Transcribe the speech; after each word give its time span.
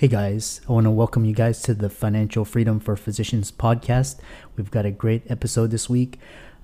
Hey 0.00 0.08
guys, 0.08 0.62
I 0.66 0.72
want 0.72 0.84
to 0.84 0.90
welcome 0.90 1.26
you 1.26 1.34
guys 1.34 1.60
to 1.60 1.74
the 1.74 1.90
Financial 1.90 2.46
Freedom 2.46 2.80
for 2.80 2.96
Physicians 2.96 3.52
podcast. 3.52 4.18
We've 4.56 4.70
got 4.70 4.86
a 4.86 4.90
great 4.90 5.30
episode 5.30 5.70
this 5.70 5.90
week. 5.90 6.18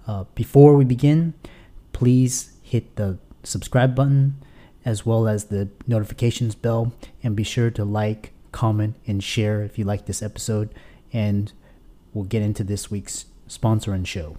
Uh, 0.06 0.24
before 0.34 0.74
we 0.74 0.86
begin, 0.86 1.34
please 1.92 2.54
hit 2.62 2.96
the 2.96 3.18
subscribe 3.42 3.94
button 3.94 4.42
as 4.86 5.04
well 5.04 5.28
as 5.28 5.44
the 5.44 5.68
notifications 5.86 6.54
bell 6.54 6.94
and 7.22 7.36
be 7.36 7.42
sure 7.42 7.70
to 7.72 7.84
like, 7.84 8.32
comment, 8.52 8.96
and 9.06 9.22
share 9.22 9.62
if 9.62 9.78
you 9.78 9.84
like 9.84 10.06
this 10.06 10.22
episode. 10.22 10.74
And 11.12 11.52
we'll 12.14 12.24
get 12.24 12.40
into 12.40 12.64
this 12.64 12.90
week's 12.90 13.26
sponsor 13.48 13.92
and 13.92 14.08
show. 14.08 14.38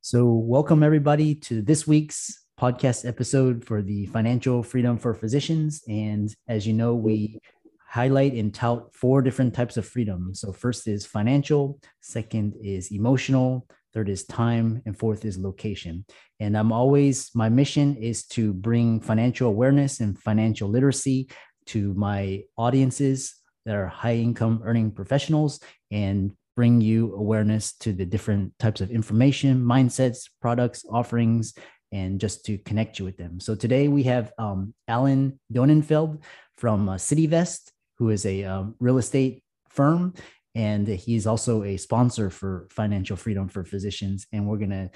So, 0.00 0.32
welcome 0.32 0.82
everybody 0.82 1.32
to 1.46 1.62
this 1.62 1.86
week's 1.86 2.40
podcast 2.58 3.06
episode 3.06 3.64
for 3.64 3.82
the 3.82 4.06
Financial 4.06 4.62
Freedom 4.62 4.96
for 4.96 5.12
Physicians. 5.12 5.82
And 5.88 6.34
as 6.48 6.66
you 6.66 6.72
know, 6.72 6.94
we 6.94 7.38
highlight 7.86 8.32
and 8.32 8.52
tout 8.52 8.94
four 8.94 9.20
different 9.20 9.54
types 9.54 9.76
of 9.76 9.86
freedom. 9.86 10.34
So, 10.34 10.52
first 10.52 10.88
is 10.88 11.04
financial, 11.04 11.78
second 12.00 12.54
is 12.62 12.90
emotional, 12.92 13.66
third 13.92 14.08
is 14.08 14.24
time, 14.24 14.82
and 14.86 14.98
fourth 14.98 15.24
is 15.24 15.38
location. 15.38 16.06
And 16.40 16.56
I'm 16.56 16.72
always, 16.72 17.30
my 17.34 17.50
mission 17.50 17.96
is 17.96 18.26
to 18.28 18.54
bring 18.54 19.00
financial 19.00 19.48
awareness 19.48 20.00
and 20.00 20.18
financial 20.18 20.68
literacy 20.68 21.28
to 21.66 21.92
my 21.94 22.42
audiences 22.56 23.34
that 23.66 23.74
are 23.74 23.86
high 23.86 24.16
income 24.16 24.62
earning 24.64 24.92
professionals 24.92 25.60
and 25.90 26.32
bring 26.56 26.80
you 26.80 27.14
awareness 27.14 27.74
to 27.74 27.92
the 27.92 28.06
different 28.06 28.58
types 28.58 28.80
of 28.80 28.90
information, 28.90 29.62
mindsets, 29.62 30.30
products, 30.40 30.84
offerings, 30.90 31.52
and 31.96 32.20
just 32.20 32.44
to 32.44 32.58
connect 32.58 32.98
you 32.98 33.06
with 33.06 33.16
them. 33.16 33.40
So 33.40 33.54
today 33.54 33.88
we 33.88 34.02
have 34.02 34.30
um, 34.36 34.74
Alan 34.86 35.40
Donenfeld 35.50 36.22
from 36.58 36.90
uh, 36.90 36.96
CityVest, 36.96 37.70
who 37.96 38.10
is 38.10 38.26
a 38.26 38.44
um, 38.44 38.74
real 38.78 38.98
estate 38.98 39.42
firm, 39.70 40.12
and 40.54 40.86
he's 40.86 41.26
also 41.26 41.64
a 41.64 41.78
sponsor 41.78 42.28
for 42.28 42.68
Financial 42.70 43.16
Freedom 43.16 43.48
for 43.48 43.64
Physicians. 43.64 44.26
And 44.30 44.46
we're 44.46 44.58
gonna 44.58 44.90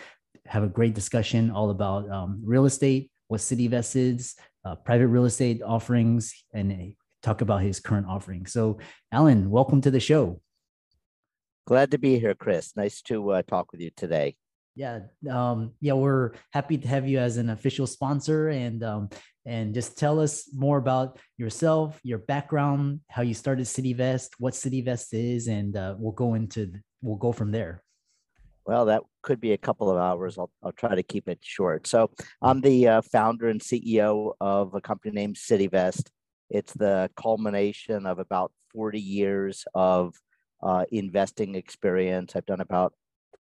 have 0.45 0.62
a 0.62 0.69
great 0.69 0.95
discussion 0.95 1.51
all 1.51 1.70
about 1.70 2.11
um, 2.11 2.42
real 2.45 2.67
estate, 2.67 3.11
what 3.29 3.41
CityVest 3.41 3.97
is, 3.97 4.37
uh, 4.67 4.75
private 4.75 5.09
real 5.09 5.25
estate 5.25 5.62
offerings, 5.62 6.35
and 6.53 6.92
talk 7.23 7.41
about 7.41 7.62
his 7.62 7.81
current 7.81 8.09
offering. 8.09 8.45
So, 8.45 8.79
Alan, 9.11 9.51
welcome 9.51 9.81
to 9.83 9.91
the 9.91 10.01
show. 10.01 10.42
Glad 11.67 11.92
to 11.92 11.98
be 11.98 12.19
here, 12.19 12.35
Chris. 12.35 12.77
Nice 12.77 13.01
to 13.03 13.31
uh, 13.31 13.42
talk 13.48 13.73
with 13.73 13.81
you 13.81 13.91
today 13.97 14.37
yeah 14.81 15.00
um 15.31 15.73
yeah 15.83 15.92
we're 15.92 16.33
happy 16.53 16.78
to 16.78 16.89
have 16.89 17.06
you 17.06 17.19
as 17.19 17.36
an 17.36 17.50
official 17.50 17.86
sponsor 17.86 18.48
and 18.48 18.83
um 18.83 19.11
and 19.45 19.74
just 19.74 19.98
tell 19.98 20.18
us 20.18 20.48
more 20.55 20.79
about 20.79 21.18
yourself 21.36 22.01
your 22.02 22.20
background 22.35 23.01
how 23.11 23.20
you 23.20 23.35
started 23.35 23.67
CityVest 23.67 24.29
what 24.39 24.55
CityVest 24.55 25.08
is 25.13 25.48
and 25.48 25.77
uh, 25.77 25.95
we'll 25.98 26.18
go 26.24 26.33
into 26.33 26.73
we'll 27.02 27.23
go 27.27 27.33
from 27.33 27.51
there. 27.52 27.83
Well 28.64 28.86
that 28.86 29.02
could 29.23 29.41
be 29.41 29.52
a 29.52 29.64
couple 29.67 29.91
of 29.91 29.98
hours. 29.98 30.39
I'll, 30.39 30.52
I'll 30.63 30.73
try 30.73 30.95
to 30.95 31.02
keep 31.02 31.29
it 31.29 31.41
short. 31.42 31.86
So 31.86 32.11
i'm 32.41 32.61
the 32.62 32.79
uh, 32.89 33.02
founder 33.02 33.48
and 33.48 33.61
ceo 33.61 34.33
of 34.41 34.74
a 34.74 34.80
company 34.80 35.12
named 35.14 35.36
CityVest 35.36 36.05
it's 36.58 36.73
the 36.73 37.11
culmination 37.17 38.07
of 38.07 38.18
about 38.18 38.51
40 38.73 38.98
years 38.98 39.64
of 39.74 40.14
uh, 40.62 40.85
investing 40.91 41.55
experience. 41.55 42.35
I've 42.35 42.47
done 42.47 42.61
about 42.61 42.92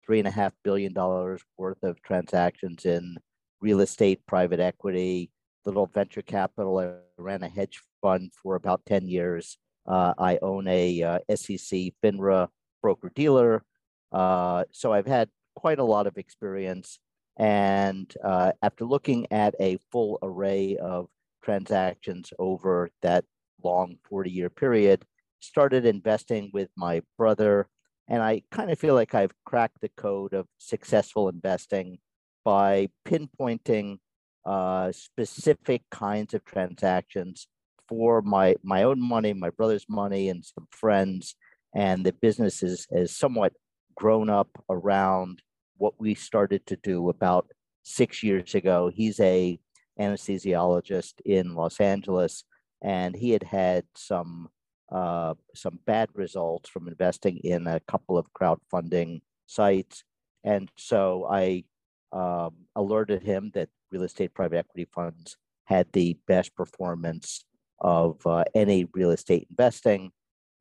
three 0.05 0.19
and 0.19 0.27
a 0.27 0.31
half 0.31 0.53
billion 0.63 0.93
dollars 0.93 1.41
worth 1.57 1.83
of 1.83 2.01
transactions 2.01 2.85
in 2.85 3.17
real 3.61 3.81
estate, 3.81 4.25
private 4.27 4.59
equity, 4.59 5.31
little 5.66 5.88
venture 5.88 6.21
capital. 6.21 6.77
I 6.79 6.93
ran 7.17 7.43
a 7.43 7.49
hedge 7.49 7.81
fund 8.01 8.31
for 8.41 8.55
about 8.55 8.85
10 8.85 9.07
years. 9.07 9.57
Uh, 9.88 10.13
I 10.17 10.39
own 10.41 10.67
a 10.67 11.01
uh, 11.01 11.19
SEC 11.35 11.93
FINRA 12.03 12.49
broker 12.81 13.11
dealer. 13.16 13.63
Uh, 14.11 14.63
so 14.71 14.93
I've 14.93 15.07
had 15.07 15.29
quite 15.55 15.79
a 15.79 15.83
lot 15.83 16.07
of 16.07 16.17
experience. 16.17 16.99
And 17.37 18.13
uh, 18.23 18.53
after 18.61 18.85
looking 18.85 19.27
at 19.31 19.55
a 19.59 19.77
full 19.91 20.19
array 20.22 20.77
of 20.77 21.07
transactions 21.43 22.31
over 22.39 22.89
that 23.01 23.25
long 23.63 23.97
40 24.09 24.29
year 24.31 24.49
period, 24.49 25.05
started 25.39 25.85
investing 25.85 26.49
with 26.53 26.69
my 26.75 27.01
brother 27.17 27.67
and 28.07 28.21
I 28.21 28.43
kind 28.51 28.71
of 28.71 28.79
feel 28.79 28.93
like 28.93 29.16
I've 29.16 29.33
cracked 29.45 29.81
the 29.81 29.89
code 29.89 30.33
of 30.33 30.47
successful 30.57 31.29
investing 31.29 31.99
by 32.43 32.89
pinpointing 33.07 33.97
uh, 34.45 34.91
specific 34.91 35.81
kinds 35.89 36.33
of 36.33 36.45
transactions 36.45 37.47
for 37.89 38.21
my 38.21 38.55
my 38.63 38.83
own 38.83 39.01
money, 39.01 39.33
my 39.33 39.49
brother's 39.49 39.85
money, 39.89 40.29
and 40.29 40.45
some 40.45 40.67
friends. 40.71 41.35
And 41.75 42.05
the 42.05 42.13
business 42.13 42.63
is, 42.63 42.88
is 42.91 43.17
somewhat 43.17 43.53
grown 43.95 44.29
up 44.29 44.49
around 44.69 45.41
what 45.77 45.93
we 45.99 46.16
started 46.16 46.66
to 46.67 46.77
do 46.77 47.09
about 47.09 47.47
six 47.83 48.23
years 48.23 48.55
ago. 48.55 48.89
He's 48.93 49.19
a 49.19 49.59
anesthesiologist 49.99 51.13
in 51.25 51.55
Los 51.55 51.79
Angeles, 51.79 52.43
and 52.81 53.16
he 53.16 53.31
had 53.31 53.43
had 53.43 53.85
some 53.95 54.49
uh, 54.91 55.34
some 55.53 55.79
bad 55.85 56.09
results 56.13 56.69
from 56.69 56.88
investing 56.88 57.38
in 57.38 57.68
a 57.68 57.79
couple 57.81 58.18
of 58.18 58.31
crowdfunding 58.34 59.22
sites. 59.47 60.03
And 60.44 60.69
so 60.78 61.28
I 61.29 61.63
um, 62.12 62.53
alerted 62.75 63.23
him 63.23 63.51
that 63.56 63.69
real 63.91 64.03
estate 64.03 64.34
private 64.34 64.57
equity 64.57 64.88
funds 64.94 65.38
had 65.66 65.88
the 65.94 66.18
best 66.28 66.56
performance 66.56 67.46
of 67.79 68.25
uh, 68.25 68.44
any 68.53 68.85
real 68.94 69.12
estate 69.12 69.47
investing. 69.50 70.12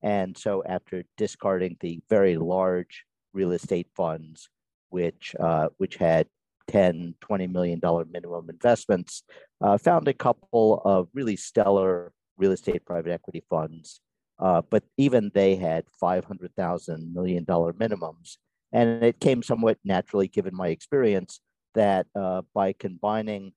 And 0.03 0.37
so 0.37 0.63
after 0.67 1.05
discarding 1.17 1.77
the 1.81 2.01
very 2.09 2.37
large 2.37 3.05
real 3.33 3.53
estate 3.53 3.89
funds, 3.95 4.49
which, 4.89 5.35
uh, 5.39 5.69
which 5.77 5.97
had 5.97 6.27
10, 6.69 7.15
20 7.21 7.47
million 7.47 7.79
dollar 7.79 8.07
minimum 8.07 8.49
investments, 8.49 9.23
uh, 9.61 9.77
found 9.77 10.09
a 10.09 10.15
couple 10.15 10.81
of 10.85 11.09
really 11.13 11.37
stellar 11.37 12.13
real 12.39 12.53
estate 12.53 12.85
private 12.85 13.13
equity 13.13 13.43
funds 13.51 14.01
uh, 14.45 14.61
but 14.69 14.83
even 14.99 15.31
they 15.33 15.57
had 15.57 15.85
$500,000 16.03 17.15
million 17.15 17.47
minimums. 17.47 18.37
And 18.73 19.03
it 19.03 19.19
came 19.19 19.43
somewhat 19.43 19.79
naturally, 19.85 20.29
given 20.29 20.55
my 20.55 20.69
experience, 20.69 21.41
that 21.75 22.07
uh, 22.15 22.43
by 22.53 22.75
combining 22.75 23.53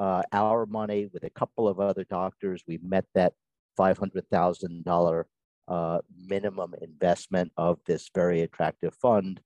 uh, 0.00 0.22
our 0.32 0.66
money 0.66 1.08
with 1.12 1.22
a 1.22 1.30
couple 1.30 1.68
of 1.68 1.78
other 1.78 2.04
doctors, 2.10 2.64
we 2.66 2.80
met 2.82 3.04
that 3.14 3.34
$500,000 3.78 5.24
uh, 5.68 5.98
minimum 6.26 6.74
investment 6.82 7.52
of 7.56 7.78
this 7.86 8.10
very 8.12 8.40
attractive 8.40 8.94
fund. 8.96 9.40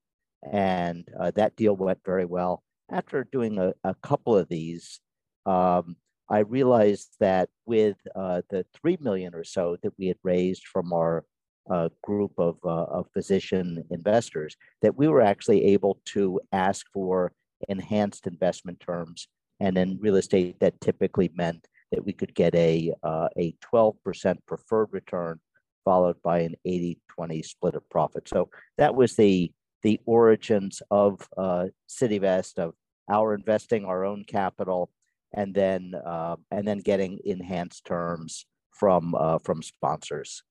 And 0.50 1.06
uh, 1.20 1.30
that 1.32 1.56
deal 1.56 1.76
went 1.76 1.98
very 2.06 2.24
well. 2.24 2.62
After 2.90 3.22
doing 3.30 3.58
a, 3.58 3.74
a 3.84 3.94
couple 3.96 4.34
of 4.34 4.48
these, 4.48 5.00
um, 5.44 5.96
I 6.28 6.40
realized 6.40 7.16
that 7.20 7.48
with 7.66 7.96
uh, 8.14 8.42
the 8.50 8.64
three 8.74 8.98
million 9.00 9.34
or 9.34 9.44
so 9.44 9.76
that 9.82 9.92
we 9.98 10.08
had 10.08 10.16
raised 10.22 10.66
from 10.66 10.92
our 10.92 11.24
uh, 11.70 11.88
group 12.02 12.32
of, 12.38 12.56
uh, 12.64 12.84
of 12.84 13.06
physician 13.12 13.84
investors, 13.90 14.56
that 14.82 14.96
we 14.96 15.08
were 15.08 15.22
actually 15.22 15.64
able 15.66 15.98
to 16.06 16.40
ask 16.52 16.86
for 16.92 17.32
enhanced 17.68 18.26
investment 18.26 18.80
terms. 18.80 19.28
And 19.60 19.78
in 19.78 19.98
real 20.00 20.16
estate, 20.16 20.60
that 20.60 20.80
typically 20.80 21.30
meant 21.34 21.66
that 21.92 22.04
we 22.04 22.12
could 22.12 22.34
get 22.34 22.54
a, 22.54 22.92
uh, 23.02 23.28
a 23.38 23.54
12% 23.72 24.36
preferred 24.46 24.88
return 24.92 25.40
followed 25.84 26.20
by 26.22 26.40
an 26.40 26.54
80 26.64 26.98
20 27.08 27.42
split 27.42 27.76
of 27.76 27.88
profit. 27.88 28.28
So 28.28 28.50
that 28.76 28.94
was 28.94 29.14
the, 29.14 29.52
the 29.82 30.00
origins 30.04 30.82
of 30.90 31.28
uh, 31.38 31.66
CityVest, 31.88 32.58
of 32.58 32.74
our 33.08 33.34
investing 33.34 33.84
our 33.84 34.04
own 34.04 34.24
capital 34.24 34.90
and 35.36 35.54
then 35.54 35.94
uh, 35.94 36.36
and 36.50 36.66
then 36.66 36.78
getting 36.78 37.20
enhanced 37.24 37.84
terms 37.84 38.46
from 38.72 39.14
uh, 39.14 39.38
from 39.38 39.62
sponsors. 39.62 40.42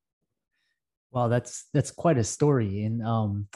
Wow, 1.12 1.28
that's 1.28 1.66
that's 1.74 1.92
quite 1.92 2.18
a 2.18 2.24
story, 2.24 2.84
and 2.84 3.06
um, 3.06 3.48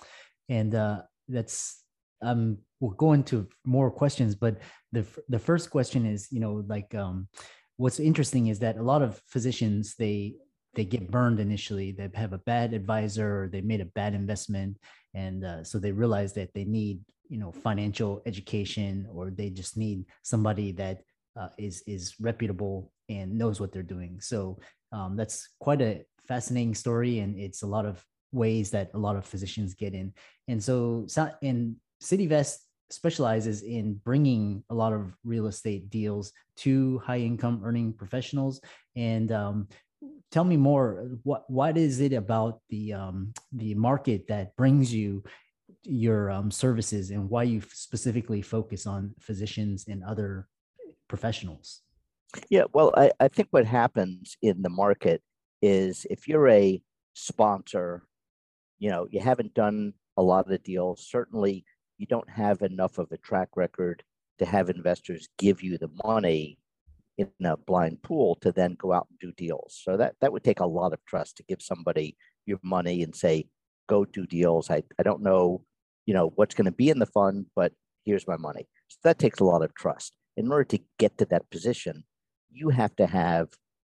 and 0.50 0.76
uh, 0.76 1.02
that's 1.28 1.84
um, 2.22 2.58
we'll 2.80 2.92
go 2.92 3.14
into 3.14 3.48
more 3.66 3.92
questions, 3.92 4.36
but 4.36 4.58
the 4.92 5.06
the 5.30 5.40
first 5.40 5.70
question 5.70 6.06
is, 6.06 6.28
you 6.32 6.40
know, 6.40 6.64
like 6.68 6.94
um, 6.96 7.28
what's 7.78 8.00
interesting 8.00 8.48
is 8.48 8.60
that 8.60 8.78
a 8.78 8.84
lot 8.84 9.02
of 9.02 9.22
physicians 9.28 9.96
they 9.96 10.36
they 10.76 10.86
get 10.86 11.12
burned 11.12 11.40
initially. 11.40 11.92
They 11.92 12.10
have 12.14 12.34
a 12.34 12.38
bad 12.40 12.74
advisor, 12.74 13.44
or 13.44 13.48
they 13.50 13.62
made 13.62 13.82
a 13.82 13.86
bad 13.86 14.14
investment, 14.14 14.78
and 15.14 15.46
uh, 15.46 15.64
so 15.64 15.80
they 15.80 15.92
realize 15.92 16.34
that 16.34 16.54
they 16.54 16.66
need 16.66 17.02
you 17.30 17.40
know 17.40 17.52
financial 17.52 18.22
education, 18.26 19.08
or 19.14 19.30
they 19.30 19.50
just 19.50 19.78
need 19.78 20.06
somebody 20.24 20.72
that 20.74 21.02
uh, 21.40 21.50
is 21.58 21.84
is 21.88 22.16
reputable 22.20 22.92
and 23.08 23.38
knows 23.38 23.60
what 23.60 23.72
they're 23.72 23.82
doing. 23.84 24.20
So 24.22 24.60
um, 24.92 25.16
that's 25.16 25.50
quite 25.60 25.82
a 25.82 26.06
fascinating 26.28 26.76
story, 26.76 27.20
and 27.20 27.40
it's 27.40 27.64
a 27.64 27.68
lot 27.68 27.86
of 27.86 28.04
ways 28.32 28.70
that 28.72 28.92
a 28.94 28.98
lot 28.98 29.16
of 29.16 29.26
physicians 29.26 29.74
get 29.74 29.94
in. 29.94 30.14
And 30.48 30.64
so, 30.64 31.08
in 31.42 31.78
CityVest 32.04 32.58
specializes 32.92 33.62
in 33.62 33.96
bringing 34.04 34.64
a 34.70 34.74
lot 34.74 34.94
of 34.94 35.16
real 35.24 35.48
estate 35.48 35.90
deals 35.90 36.32
to 36.58 37.00
high 37.00 37.20
income 37.20 37.62
earning 37.64 37.94
professionals. 37.94 38.62
And 38.96 39.32
um, 39.32 39.68
tell 40.32 40.44
me 40.44 40.58
more. 40.58 41.08
What 41.24 41.50
what 41.50 41.78
is 41.78 42.00
it 42.00 42.14
about 42.14 42.60
the 42.70 42.94
um, 42.94 43.34
the 43.52 43.76
market 43.76 44.28
that 44.28 44.56
brings 44.56 44.94
you 44.94 45.24
your 45.84 46.30
um, 46.30 46.52
services, 46.52 47.12
and 47.12 47.30
why 47.30 47.44
you 47.44 47.62
specifically 47.74 48.42
focus 48.42 48.86
on 48.86 49.14
physicians 49.20 49.88
and 49.88 50.04
other 50.04 50.48
professionals? 51.10 51.82
Yeah, 52.50 52.64
well, 52.74 52.94
I, 52.96 53.12
I 53.20 53.28
think 53.28 53.50
what 53.52 53.66
happens 53.66 54.38
in 54.42 54.62
the 54.62 54.70
market 54.70 55.22
is 55.62 56.06
if 56.10 56.28
you're 56.28 56.48
a 56.48 56.82
sponsor, 57.14 58.04
you 58.78 58.90
know, 58.90 59.08
you 59.10 59.20
haven't 59.20 59.54
done 59.54 59.94
a 60.16 60.22
lot 60.22 60.50
of 60.50 60.64
deals. 60.64 61.06
Certainly, 61.10 61.66
you 61.98 62.06
don't 62.06 62.30
have 62.30 62.62
enough 62.62 62.98
of 62.98 63.12
a 63.12 63.18
track 63.18 63.50
record 63.56 64.04
to 64.38 64.46
have 64.46 64.70
investors 64.70 65.28
give 65.38 65.62
you 65.62 65.78
the 65.78 65.90
money 66.06 66.58
in 67.18 67.30
a 67.44 67.58
blind 67.58 68.02
pool 68.02 68.36
to 68.42 68.52
then 68.54 68.76
go 68.80 68.94
out 68.94 69.08
and 69.10 69.20
do 69.20 69.34
deals. 69.34 69.78
So 69.84 69.98
that 69.98 70.16
that 70.22 70.32
would 70.32 70.44
take 70.44 70.62
a 70.62 70.66
lot 70.66 70.94
of 70.94 71.04
trust 71.06 71.36
to 71.38 71.44
give 71.44 71.62
somebody 71.62 72.16
your 72.46 72.60
money 72.64 73.04
and 73.04 73.14
say, 73.14 73.50
go 73.88 74.06
do 74.06 74.26
deals. 74.26 74.70
I, 74.70 74.84
I 74.98 75.04
don't 75.04 75.22
know, 75.22 75.64
you 76.06 76.14
know, 76.14 76.32
what's 76.36 76.56
going 76.56 76.66
to 76.66 76.72
be 76.72 76.90
in 76.90 77.00
the 77.00 77.06
fund, 77.06 77.48
but 77.56 77.74
here's 78.06 78.28
my 78.28 78.38
money. 78.38 78.68
So 78.88 78.98
that 79.04 79.20
takes 79.20 79.40
a 79.40 79.44
lot 79.44 79.64
of 79.64 79.74
trust. 79.76 80.14
In 80.40 80.54
order 80.54 80.64
to 80.64 80.80
get 80.98 81.18
to 81.18 81.26
that 81.26 81.50
position, 81.50 82.06
you 82.50 82.70
have 82.70 82.96
to 82.96 83.08
have 83.08 83.50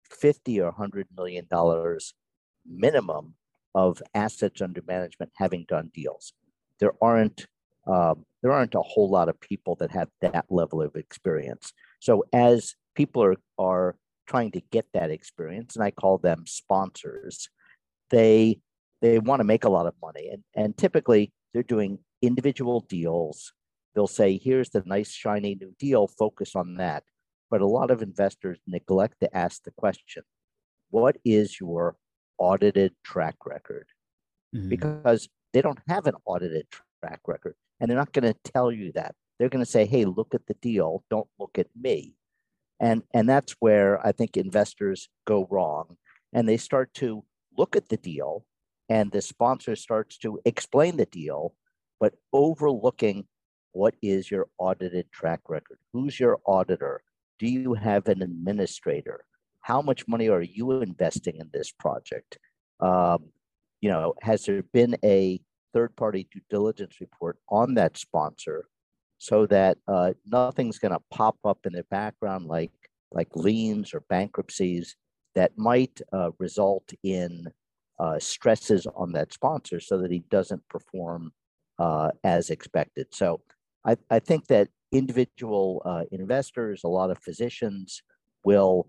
50 0.08 0.60
or 0.60 0.66
100 0.66 1.08
million 1.16 1.48
dollars 1.50 2.14
minimum 2.64 3.34
of 3.74 4.00
assets 4.14 4.62
under 4.62 4.80
management 4.86 5.32
having 5.34 5.64
done 5.66 5.90
deals. 5.92 6.32
There 6.78 6.92
aren't 7.02 7.48
um, 7.88 8.24
there 8.42 8.52
aren't 8.52 8.76
a 8.76 8.80
whole 8.80 9.10
lot 9.10 9.28
of 9.28 9.40
people 9.40 9.74
that 9.80 9.90
have 9.90 10.08
that 10.20 10.46
level 10.48 10.80
of 10.82 10.94
experience. 10.94 11.72
So 11.98 12.22
as 12.32 12.76
people 12.94 13.24
are 13.24 13.36
are 13.58 13.96
trying 14.28 14.52
to 14.52 14.60
get 14.70 14.86
that 14.94 15.10
experience, 15.10 15.74
and 15.74 15.84
I 15.84 15.90
call 15.90 16.18
them 16.18 16.44
sponsors, 16.46 17.48
they 18.10 18.60
they 19.02 19.18
want 19.18 19.40
to 19.40 19.44
make 19.52 19.64
a 19.64 19.74
lot 19.76 19.86
of 19.86 19.94
money, 20.00 20.28
and 20.32 20.44
and 20.54 20.76
typically 20.76 21.32
they're 21.52 21.64
doing 21.64 21.98
individual 22.22 22.86
deals. 22.88 23.52
They'll 23.96 24.06
say, 24.06 24.38
"Here's 24.38 24.70
the 24.70 24.84
nice 24.86 25.10
shiny 25.10 25.56
new 25.56 25.74
deal. 25.76 26.06
Focus 26.06 26.54
on 26.54 26.74
that." 26.74 27.02
But 27.50 27.62
a 27.62 27.66
lot 27.66 27.90
of 27.90 28.02
investors 28.02 28.60
neglect 28.66 29.18
to 29.20 29.36
ask 29.36 29.64
the 29.64 29.72
question, 29.72 30.22
"What 30.90 31.16
is 31.24 31.58
your 31.58 31.96
audited 32.38 32.94
track 33.02 33.44
record?" 33.44 33.88
Mm-hmm. 34.54 34.68
Because 34.68 35.28
they 35.52 35.62
don't 35.62 35.80
have 35.88 36.06
an 36.06 36.14
audited 36.26 36.66
track 37.00 37.20
record. 37.26 37.54
And 37.80 37.90
they're 37.90 37.98
not 37.98 38.12
going 38.12 38.32
to 38.32 38.52
tell 38.52 38.70
you 38.70 38.92
that. 38.92 39.14
They're 39.38 39.48
going 39.48 39.64
to 39.64 39.70
say, 39.70 39.86
hey, 39.86 40.04
look 40.04 40.34
at 40.34 40.46
the 40.46 40.54
deal, 40.54 41.04
don't 41.10 41.28
look 41.38 41.58
at 41.58 41.68
me. 41.78 42.14
And, 42.80 43.02
and 43.14 43.28
that's 43.28 43.56
where 43.58 44.04
I 44.06 44.12
think 44.12 44.36
investors 44.36 45.08
go 45.26 45.46
wrong. 45.50 45.96
And 46.32 46.48
they 46.48 46.56
start 46.56 46.92
to 46.94 47.24
look 47.56 47.76
at 47.76 47.88
the 47.88 47.96
deal, 47.96 48.44
and 48.88 49.10
the 49.10 49.22
sponsor 49.22 49.76
starts 49.76 50.18
to 50.18 50.40
explain 50.44 50.96
the 50.96 51.06
deal, 51.06 51.54
but 51.98 52.14
overlooking 52.32 53.26
what 53.76 53.94
is 54.00 54.30
your 54.30 54.48
audited 54.56 55.12
track 55.12 55.40
record? 55.48 55.78
Who's 55.92 56.18
your 56.18 56.38
auditor? 56.46 57.02
Do 57.38 57.46
you 57.46 57.74
have 57.74 58.08
an 58.08 58.22
administrator? 58.22 59.26
How 59.60 59.82
much 59.82 60.08
money 60.08 60.30
are 60.30 60.40
you 60.40 60.80
investing 60.80 61.36
in 61.36 61.50
this 61.52 61.72
project? 61.72 62.38
Um, 62.80 63.26
you 63.82 63.90
know, 63.90 64.14
has 64.22 64.46
there 64.46 64.62
been 64.62 64.96
a 65.04 65.40
third 65.74 65.94
party 65.94 66.26
due 66.32 66.40
diligence 66.48 67.02
report 67.02 67.36
on 67.50 67.74
that 67.74 67.98
sponsor 67.98 68.66
so 69.18 69.44
that 69.46 69.76
uh, 69.86 70.14
nothing's 70.24 70.78
going 70.78 70.92
to 70.92 71.02
pop 71.10 71.36
up 71.44 71.58
in 71.66 71.74
the 71.74 71.84
background 71.90 72.46
like 72.46 72.72
like 73.12 73.28
liens 73.34 73.92
or 73.92 74.00
bankruptcies 74.08 74.96
that 75.34 75.52
might 75.56 76.00
uh, 76.14 76.30
result 76.38 76.92
in 77.02 77.46
uh, 77.98 78.18
stresses 78.18 78.86
on 78.96 79.12
that 79.12 79.34
sponsor 79.34 79.80
so 79.80 79.98
that 79.98 80.10
he 80.10 80.20
doesn't 80.30 80.66
perform 80.68 81.30
uh, 81.78 82.10
as 82.24 82.48
expected. 82.50 83.06
So 83.10 83.42
I, 83.86 83.96
I 84.10 84.18
think 84.18 84.48
that 84.48 84.68
individual 84.92 85.82
uh, 85.84 86.04
investors, 86.10 86.82
a 86.84 86.88
lot 86.88 87.10
of 87.10 87.18
physicians 87.18 88.02
will 88.44 88.88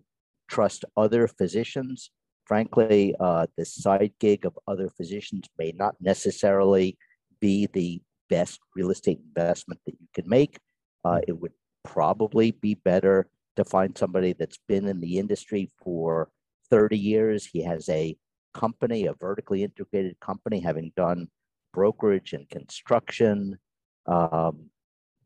trust 0.50 0.86
other 0.96 1.28
physicians 1.28 2.12
frankly, 2.48 3.14
uh, 3.20 3.46
the 3.58 3.66
side 3.66 4.14
gig 4.20 4.46
of 4.46 4.58
other 4.68 4.90
physicians 4.90 5.50
may 5.60 5.74
not 5.76 5.96
necessarily 6.00 6.98
be 7.42 7.68
the 7.74 8.02
best 8.30 8.60
real 8.76 8.90
estate 8.90 9.20
investment 9.28 9.80
that 9.86 9.96
you 10.00 10.08
can 10.14 10.28
make. 10.28 10.58
Uh, 11.04 11.20
it 11.28 11.34
would 11.34 11.52
probably 11.84 12.52
be 12.52 12.74
better 12.74 13.28
to 13.58 13.66
find 13.66 13.98
somebody 13.98 14.34
that's 14.34 14.60
been 14.68 14.88
in 14.88 15.02
the 15.02 15.18
industry 15.20 15.70
for 15.84 16.30
30 16.70 16.98
years. 16.98 17.46
He 17.46 17.64
has 17.64 17.90
a 17.90 18.16
company, 18.54 19.06
a 19.06 19.14
vertically 19.14 19.64
integrated 19.64 20.20
company, 20.20 20.60
having 20.62 20.92
done 20.96 21.28
brokerage 21.74 22.34
and 22.34 22.50
construction 22.50 23.58
um, 24.06 24.70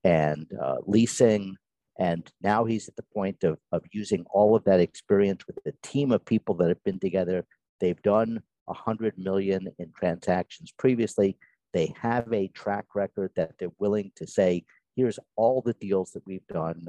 and 0.04 0.48
uh, 0.62 0.78
leasing 0.86 1.56
and 2.02 2.32
now 2.42 2.66
he's 2.66 2.88
at 2.88 2.96
the 2.96 3.06
point 3.14 3.44
of, 3.44 3.60
of 3.72 3.84
using 3.92 4.26
all 4.32 4.56
of 4.56 4.64
that 4.64 4.80
experience 4.80 5.46
with 5.46 5.60
a 5.68 5.88
team 5.88 6.12
of 6.12 6.26
people 6.26 6.56
that 6.56 6.70
have 6.70 6.84
been 6.84 7.00
together. 7.00 7.46
They've 7.80 8.02
done 8.02 8.42
100 8.66 9.20
million 9.20 9.68
in 9.78 9.92
transactions 9.96 10.74
previously. 10.78 11.38
They 11.74 11.94
have 12.02 12.34
a 12.34 12.48
track 12.50 12.86
record 12.96 13.32
that 13.36 13.52
they're 13.60 13.70
willing 13.78 14.12
to 14.16 14.26
say, 14.26 14.64
here's 14.96 15.20
all 15.36 15.62
the 15.62 15.74
deals 15.74 16.12
that 16.14 16.26
we've 16.26 16.48
done. 16.48 16.88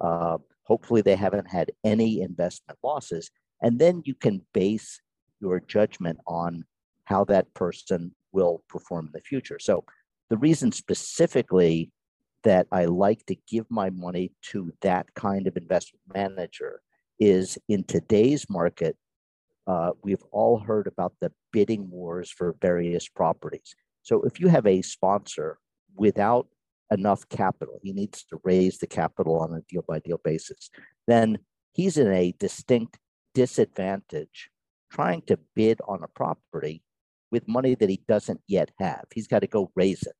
Uh, 0.00 0.38
hopefully, 0.62 1.02
they 1.02 1.16
haven't 1.16 1.50
had 1.50 1.72
any 1.82 2.20
investment 2.20 2.78
losses. 2.84 3.32
And 3.62 3.80
then 3.80 4.02
you 4.04 4.14
can 4.14 4.42
base 4.54 5.00
your 5.40 5.58
judgment 5.58 6.18
on 6.26 6.64
how 7.04 7.24
that 7.24 7.52
person 7.54 8.14
will 8.30 8.62
perform 8.68 9.06
in 9.06 9.12
the 9.12 9.20
future. 9.20 9.58
So, 9.58 9.84
the 10.30 10.38
reason 10.38 10.70
specifically 10.70 11.90
that 12.44 12.66
I 12.72 12.86
like 12.86 13.24
to 13.26 13.36
give 13.48 13.66
my 13.70 13.90
money 13.90 14.32
to 14.50 14.72
that 14.82 15.14
kind 15.14 15.46
of 15.46 15.56
investment 15.56 16.02
manager 16.12 16.80
is 17.18 17.58
in 17.68 17.84
today's 17.84 18.48
market, 18.50 18.96
uh, 19.66 19.90
we've 20.02 20.22
all 20.32 20.58
heard 20.58 20.86
about 20.86 21.14
the 21.20 21.32
bidding 21.52 21.88
wars 21.90 22.30
for 22.30 22.56
various 22.60 23.08
properties. 23.08 23.74
So 24.02 24.22
if 24.22 24.40
you 24.40 24.48
have 24.48 24.66
a 24.66 24.82
sponsor 24.82 25.58
without 25.94 26.48
enough 26.90 27.28
capital, 27.28 27.78
he 27.82 27.92
needs 27.92 28.24
to 28.24 28.40
raise 28.42 28.78
the 28.78 28.86
capital 28.86 29.38
on 29.38 29.54
a 29.54 29.60
deal 29.68 29.84
by 29.86 30.00
deal 30.00 30.20
basis, 30.22 30.70
then 31.06 31.38
he's 31.72 31.96
in 31.96 32.12
a 32.12 32.34
distinct 32.38 32.98
disadvantage 33.34 34.50
trying 34.90 35.22
to 35.22 35.38
bid 35.54 35.80
on 35.86 36.02
a 36.02 36.08
property 36.08 36.82
with 37.30 37.48
money 37.48 37.74
that 37.74 37.88
he 37.88 38.02
doesn't 38.08 38.40
yet 38.46 38.70
have. 38.78 39.04
He's 39.14 39.26
got 39.26 39.40
to 39.40 39.46
go 39.46 39.70
raise 39.74 40.02
it 40.02 40.16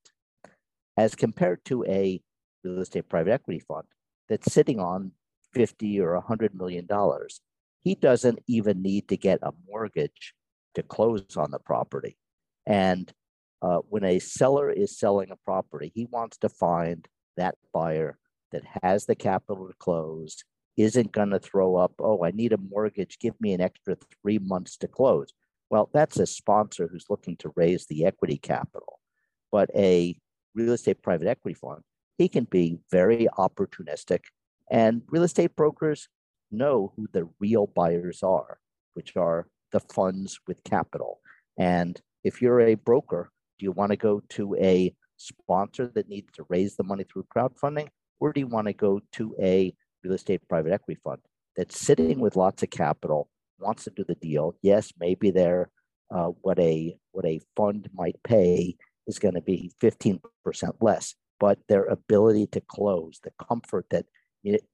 as 0.97 1.15
compared 1.15 1.65
to 1.65 1.85
a 1.85 2.21
real 2.65 2.81
estate 2.81 3.09
private 3.09 3.33
equity 3.33 3.61
fund 3.61 3.87
that's 4.29 4.53
sitting 4.53 4.79
on 4.81 5.13
50 5.53 6.01
or 6.01 6.15
100 6.15 6.55
million 6.55 6.87
dollars. 6.87 7.41
He 7.81 7.95
doesn't 7.95 8.39
even 8.47 8.81
need 8.81 9.09
to 9.09 9.17
get 9.17 9.41
a 9.43 9.53
mortgage 9.69 10.35
to 10.75 10.83
close 10.83 11.37
on 11.37 11.51
the 11.51 11.59
property. 11.59 12.17
And 12.67 13.13
uh, 13.63 13.79
when 13.89 14.05
a 14.05 14.19
seller 14.19 14.71
is 14.71 14.99
selling 14.99 15.31
a 15.31 15.37
property 15.45 15.93
he 15.95 16.07
wants 16.11 16.37
to 16.39 16.49
find 16.49 17.07
that 17.37 17.55
buyer 17.73 18.19
that 18.51 18.63
has 18.83 19.07
the 19.07 19.15
capital 19.15 19.69
to 19.69 19.75
close 19.79 20.45
isn't 20.77 21.13
going 21.13 21.31
to 21.31 21.39
throw 21.39 21.77
up 21.77 21.93
oh 22.01 22.25
i 22.25 22.31
need 22.33 22.53
a 22.53 22.59
mortgage 22.59 23.19
give 23.19 23.41
me 23.41 23.53
an 23.53 23.61
extra 23.61 23.97
three 24.21 24.39
months 24.39 24.77
to 24.77 24.89
close. 24.89 25.33
Well 25.71 25.89
that's 25.93 26.19
a 26.19 26.27
sponsor 26.27 26.89
who's 26.89 27.07
looking 27.09 27.37
to 27.39 27.53
raise 27.57 27.87
the 27.87 28.05
equity 28.05 28.37
capital. 28.37 28.99
But 29.51 29.71
a 29.75 30.17
real 30.55 30.73
estate 30.73 31.03
private 31.03 31.29
equity 31.29 31.55
fund, 31.55 31.83
he 32.19 32.29
can 32.29 32.45
be 32.45 32.79
very 32.91 33.29
opportunistic. 33.39 34.21
And 34.71 35.03
real 35.09 35.23
estate 35.23 35.57
brokers 35.57 36.09
know 36.51 36.93
who 36.97 37.09
the 37.13 37.29
real 37.41 37.67
buyers 37.67 38.23
are, 38.23 38.59
which 38.95 39.17
are 39.17 39.49
the 39.73 39.81
funds 39.81 40.39
with 40.47 40.63
capital. 40.65 41.21
And 41.59 42.01
if 42.25 42.41
you're 42.41 42.61
a 42.61 42.75
broker, 42.75 43.31
do 43.59 43.65
you 43.65 43.73
want 43.73 43.91
to 43.91 43.97
go 43.97 44.23
to 44.31 44.55
a 44.57 44.95
sponsor 45.17 45.91
that 45.95 46.09
needs 46.09 46.33
to 46.35 46.47
raise 46.49 46.77
the 46.77 46.85
money 46.85 47.05
through 47.05 47.27
crowdfunding? 47.35 47.89
Or 48.21 48.33
do 48.33 48.41
you 48.41 48.47
want 48.47 48.67
to 48.69 48.73
go 48.73 49.01
to 49.13 49.35
a 49.41 49.75
real 50.05 50.15
estate 50.15 50.47
private 50.49 50.73
equity 50.73 51.01
fund 51.03 51.21
that's 51.57 51.79
sitting 51.79 52.21
with 52.21 52.37
lots 52.37 52.63
of 52.63 52.71
capital, 52.71 53.29
wants 53.59 53.85
to 53.85 53.91
do 53.91 54.05
the 54.05 54.15
deal? 54.15 54.55
Yes, 54.63 54.93
maybe 54.99 55.31
they're 55.31 55.71
uh, 56.15 56.29
what 56.43 56.59
a 56.59 56.97
what 57.13 57.25
a 57.25 57.41
fund 57.57 57.89
might 57.95 58.17
pay 58.23 58.77
is 59.07 59.19
going 59.19 59.35
to 59.35 59.41
be 59.41 59.73
15% 59.83 60.21
less, 60.81 61.15
but 61.41 61.59
their 61.69 61.85
ability 61.85 62.47
to 62.49 62.61
close, 62.61 63.21
the 63.23 63.33
comfort 63.49 63.87
that 63.91 64.07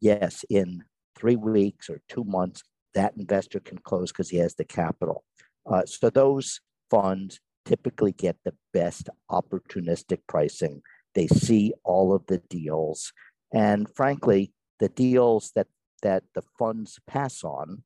yes, 0.00 0.44
in 0.49 0.85
three 1.16 1.37
weeks 1.37 1.90
or 1.90 2.00
two 2.08 2.25
months, 2.25 2.62
that 2.94 3.14
investor 3.16 3.61
can 3.61 3.78
close 3.78 4.11
because 4.11 4.30
he 4.30 4.38
has 4.38 4.54
the 4.54 4.64
capital. 4.64 5.25
Uh, 5.70 5.85
so 5.85 6.11
those 6.11 6.61
funds 6.90 7.40
typically 7.64 8.12
get 8.12 8.37
the 8.44 8.54
best 8.73 9.11
opportunistic 9.30 10.20
pricing. 10.26 10.80
They 11.14 11.26
see 11.26 11.75
all 11.85 12.14
of 12.14 12.26
the 12.26 12.38
deals. 12.49 13.12
And 13.52 13.88
frankly, 13.94 14.52
the 14.80 14.88
deals 14.88 15.52
that, 15.54 15.66
that 16.02 16.25
the 16.35 16.42
funds 16.58 16.99
pass 17.06 17.44
on 17.44 17.82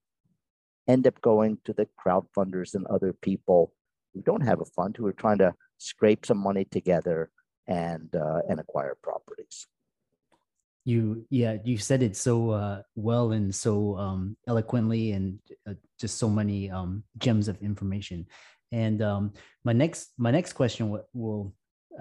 end 0.89 1.07
up 1.07 1.21
going 1.21 1.59
to 1.65 1.73
the 1.73 1.89
crowdfunders 2.05 2.75
and 2.75 2.87
other 2.87 3.13
people 3.13 3.73
who 4.15 4.23
don't 4.23 4.45
have 4.45 4.61
a 4.61 4.65
fund 4.65 4.97
who 4.97 5.07
are 5.07 5.13
trying 5.13 5.39
to 5.39 5.55
scrape 5.83 6.25
some 6.25 6.39
money 6.39 6.65
together 6.65 7.31
and 7.67 8.15
uh, 8.15 8.41
and 8.49 8.61
acquire 8.61 8.97
properties. 9.03 9.67
You 10.85 11.27
yeah 11.31 11.59
you 11.65 11.79
said 11.79 12.03
it 12.03 12.17
so 12.17 12.51
uh, 12.51 12.83
well 12.95 13.33
and 13.33 13.55
so 13.55 13.97
um, 13.97 14.37
eloquently 14.49 15.13
and 15.13 15.39
uh, 15.69 15.75
just 16.01 16.19
so 16.19 16.29
many 16.29 16.71
um, 16.71 17.05
gems 17.19 17.49
of 17.49 17.63
information. 17.63 18.27
And 18.73 19.03
um, 19.03 19.33
my 19.65 19.73
next 19.73 20.11
my 20.19 20.31
next 20.31 20.55
question 20.55 20.91
will, 20.91 21.07
will 21.13 21.55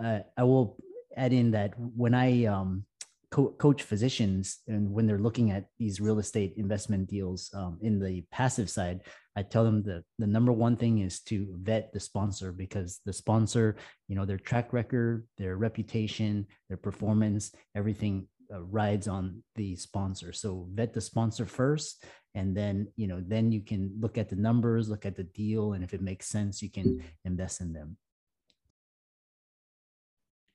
uh, 0.04 0.20
I 0.38 0.44
will 0.44 0.78
add 1.16 1.34
in 1.34 1.52
that 1.52 1.74
when 1.78 2.14
I 2.14 2.46
um, 2.46 2.86
co- 3.32 3.56
coach 3.58 3.84
physicians 3.84 4.60
and 4.68 4.92
when 4.92 5.08
they're 5.08 5.18
looking 5.18 5.52
at 5.52 5.66
these 5.80 6.00
real 6.00 6.20
estate 6.20 6.54
investment 6.58 7.10
deals 7.10 7.50
um, 7.56 7.80
in 7.82 8.00
the 8.00 8.24
passive 8.32 8.70
side, 8.70 9.02
I 9.36 9.44
tell 9.44 9.64
them 9.64 9.82
that 9.84 10.04
the 10.20 10.28
number 10.28 10.52
one 10.52 10.76
thing 10.76 11.00
is 11.00 11.22
to 11.22 11.48
vet 11.62 11.94
the 11.94 12.00
sponsor 12.00 12.52
because 12.52 13.00
the 13.06 13.14
sponsor, 13.14 13.78
you 14.10 14.16
know, 14.16 14.26
their 14.26 14.38
track 14.38 14.74
record, 14.74 15.26
their 15.38 15.56
reputation, 15.56 16.46
their 16.68 16.78
performance, 16.78 17.52
everything 17.74 18.28
uh, 18.54 18.62
rides 18.64 19.08
on 19.08 19.42
the 19.56 19.78
sponsor. 19.78 20.34
So 20.34 20.68
vet 20.74 20.94
the 20.94 21.00
sponsor 21.00 21.46
first, 21.46 22.04
and 22.36 22.56
then 22.56 22.88
you 22.98 23.08
know 23.08 23.24
then 23.26 23.52
you 23.52 23.62
can 23.62 23.92
look 24.00 24.18
at 24.18 24.30
the 24.30 24.36
numbers, 24.36 24.90
look 24.90 25.06
at 25.06 25.16
the 25.16 25.24
deal, 25.24 25.74
and 25.74 25.84
if 25.84 25.94
it 25.94 26.02
makes 26.02 26.28
sense, 26.28 26.62
you 26.62 26.70
can 26.70 27.02
invest 27.24 27.62
in 27.62 27.72
them. 27.72 27.96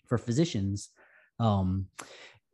For 0.07 0.19
physicians, 0.19 0.91
um, 1.39 1.87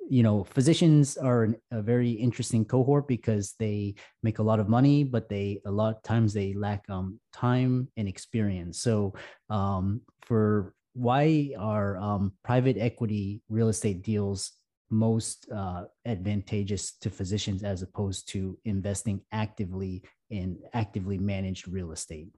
you 0.08 0.22
know, 0.22 0.44
physicians 0.44 1.16
are 1.16 1.48
a 1.70 1.82
very 1.82 2.10
interesting 2.10 2.64
cohort 2.64 3.08
because 3.08 3.54
they 3.58 3.94
make 4.22 4.38
a 4.38 4.42
lot 4.42 4.60
of 4.60 4.68
money, 4.68 5.04
but 5.04 5.28
they 5.28 5.60
a 5.66 5.70
lot 5.70 5.96
of 5.96 6.02
times 6.02 6.32
they 6.32 6.54
lack 6.54 6.84
um, 6.88 7.18
time 7.32 7.88
and 7.96 8.08
experience. 8.08 8.80
So 8.80 9.14
um, 9.50 10.02
for 10.22 10.74
why 10.94 11.52
are 11.58 11.96
um, 11.96 12.32
private 12.44 12.76
equity 12.78 13.42
real 13.48 13.68
estate 13.68 14.02
deals 14.02 14.52
most 14.90 15.50
uh, 15.50 15.84
advantageous 16.04 16.92
to 17.00 17.08
physicians 17.08 17.62
as 17.62 17.80
opposed 17.80 18.28
to 18.28 18.58
investing 18.64 19.22
actively 19.32 20.02
in 20.30 20.58
actively 20.74 21.18
managed 21.18 21.68
real 21.68 21.92
estate? 21.92 22.28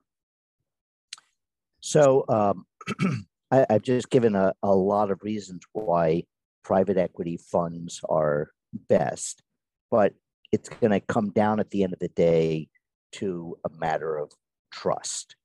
So 1.81 2.25
um, 2.29 2.67
I, 3.51 3.67
have 3.69 3.83
just 3.83 4.09
given 4.11 4.35
a, 4.35 4.55
a 4.63 4.75
lot 4.75 5.11
of 5.11 5.23
reasons 5.23 5.63
why 5.73 6.25
private 6.65 6.97
equity 6.97 7.37
funds 7.37 8.01
are 8.09 8.51
best, 8.89 9.43
but 9.91 10.15
it's 10.51 10.69
going 10.69 10.91
to 10.91 11.01
come 11.01 11.31
down 11.31 11.61
at 11.61 11.71
the 11.71 11.85
end 11.85 11.93
of 11.93 11.99
the 11.99 12.09
day 12.09 12.69
to 13.13 13.57
a 13.65 13.71
matter 13.79 14.17
of 14.17 14.33
trust. 14.73 15.37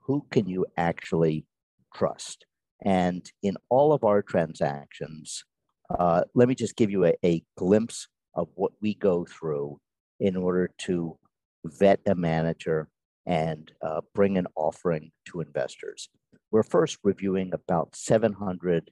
Who 0.00 0.26
can 0.30 0.46
you 0.46 0.66
actually 0.76 1.46
trust? 1.94 2.46
And 2.84 3.30
in 3.42 3.56
all 3.68 3.92
of 3.92 4.02
our 4.02 4.22
transactions, 4.22 5.44
uh, 5.90 6.22
let 6.34 6.48
me 6.48 6.54
just 6.54 6.76
give 6.76 6.90
you 6.90 7.04
a, 7.04 7.14
a 7.24 7.44
glimpse 7.56 8.08
of 8.34 8.48
what 8.54 8.72
we 8.80 8.94
go 8.94 9.24
through 9.24 9.78
in 10.18 10.36
order 10.36 10.70
to 10.78 11.18
vet 11.64 12.00
a 12.06 12.14
manager 12.14 12.88
and 13.26 13.70
uh, 13.82 14.00
bring 14.14 14.36
an 14.36 14.46
offering 14.56 15.12
to 15.26 15.40
investors. 15.40 16.08
We're 16.50 16.62
first 16.64 16.98
reviewing 17.04 17.52
about 17.52 17.94
700 17.94 18.90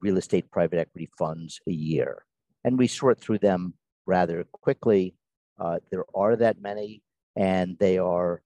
real 0.00 0.16
estate 0.16 0.50
private 0.50 0.78
equity 0.78 1.08
funds 1.18 1.60
a 1.68 1.72
year, 1.72 2.24
and 2.64 2.78
we 2.78 2.86
sort 2.86 3.20
through 3.20 3.38
them 3.38 3.74
rather 4.06 4.44
quickly. 4.52 5.14
Uh, 5.58 5.78
there 5.90 6.04
are 6.14 6.36
that 6.36 6.60
many, 6.60 7.02
and 7.36 7.76
they 7.78 7.98
are 7.98 8.42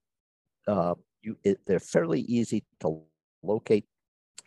uh, 0.67 0.95
you, 1.23 1.37
it, 1.45 1.61
they're 1.67 1.81
fairly 1.81 2.21
easy 2.23 2.65
to 2.81 3.03
locate 3.43 3.85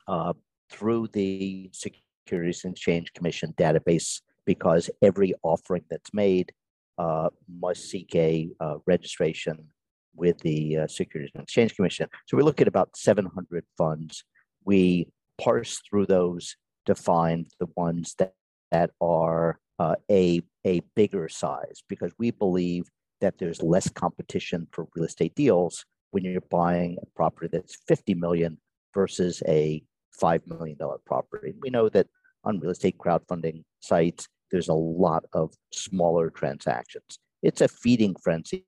uh, 0.08 0.34
through 0.70 1.08
the 1.14 1.70
Securities 1.74 2.64
and 2.64 2.74
Exchange 2.74 3.14
Commission 3.14 3.54
database 3.58 4.22
because 4.46 4.90
every 5.02 5.34
offering 5.44 5.84
that's 5.90 6.14
made 6.14 6.52
uh, 6.98 7.30
must 7.48 7.90
seek 7.90 8.14
a 8.16 8.50
uh, 8.60 8.76
registration 8.86 9.58
with 10.16 10.38
the 10.40 10.78
uh, 10.78 10.88
Securities 10.88 11.32
and 11.36 11.44
Exchange 11.44 11.76
Commission. 11.76 12.08
So 12.26 12.38
we 12.38 12.44
look 12.44 12.62
at 12.62 12.68
about 12.68 12.96
700 12.96 13.66
funds. 13.78 14.24
We 14.64 15.08
parse 15.38 15.82
through 15.90 16.06
those 16.06 16.56
to 16.86 16.96
find 16.96 17.48
the 17.60 17.68
ones 17.76 18.16
that, 18.20 18.34
that 18.72 18.92
are 19.02 19.60
uh, 19.80 19.96
a, 20.10 20.42
a 20.66 20.82
bigger 20.96 21.28
size 21.28 21.84
because 21.90 22.12
we 22.18 22.32
believe 22.32 22.86
that 23.22 23.38
there's 23.38 23.62
less 23.62 23.90
competition 23.90 24.68
for 24.72 24.88
real 24.96 25.06
estate 25.06 25.36
deals 25.36 25.86
when 26.12 26.24
you're 26.24 26.42
buying 26.50 26.98
a 27.02 27.06
property 27.16 27.50
that's 27.52 27.78
50 27.88 28.14
million 28.14 28.58
versus 28.94 29.42
a 29.48 29.84
$5 30.22 30.48
million 30.48 30.78
property. 31.06 31.54
We 31.60 31.70
know 31.70 31.90
that 31.90 32.08
on 32.44 32.60
real 32.60 32.72
estate 32.72 32.98
crowdfunding 32.98 33.64
sites, 33.80 34.28
there's 34.52 34.70
a 34.70 34.74
lot 34.74 35.26
of 35.34 35.54
smaller 35.74 36.30
transactions. 36.30 37.20
It's 37.42 37.62
a 37.62 37.68
feeding 37.68 38.16
frenzy 38.24 38.66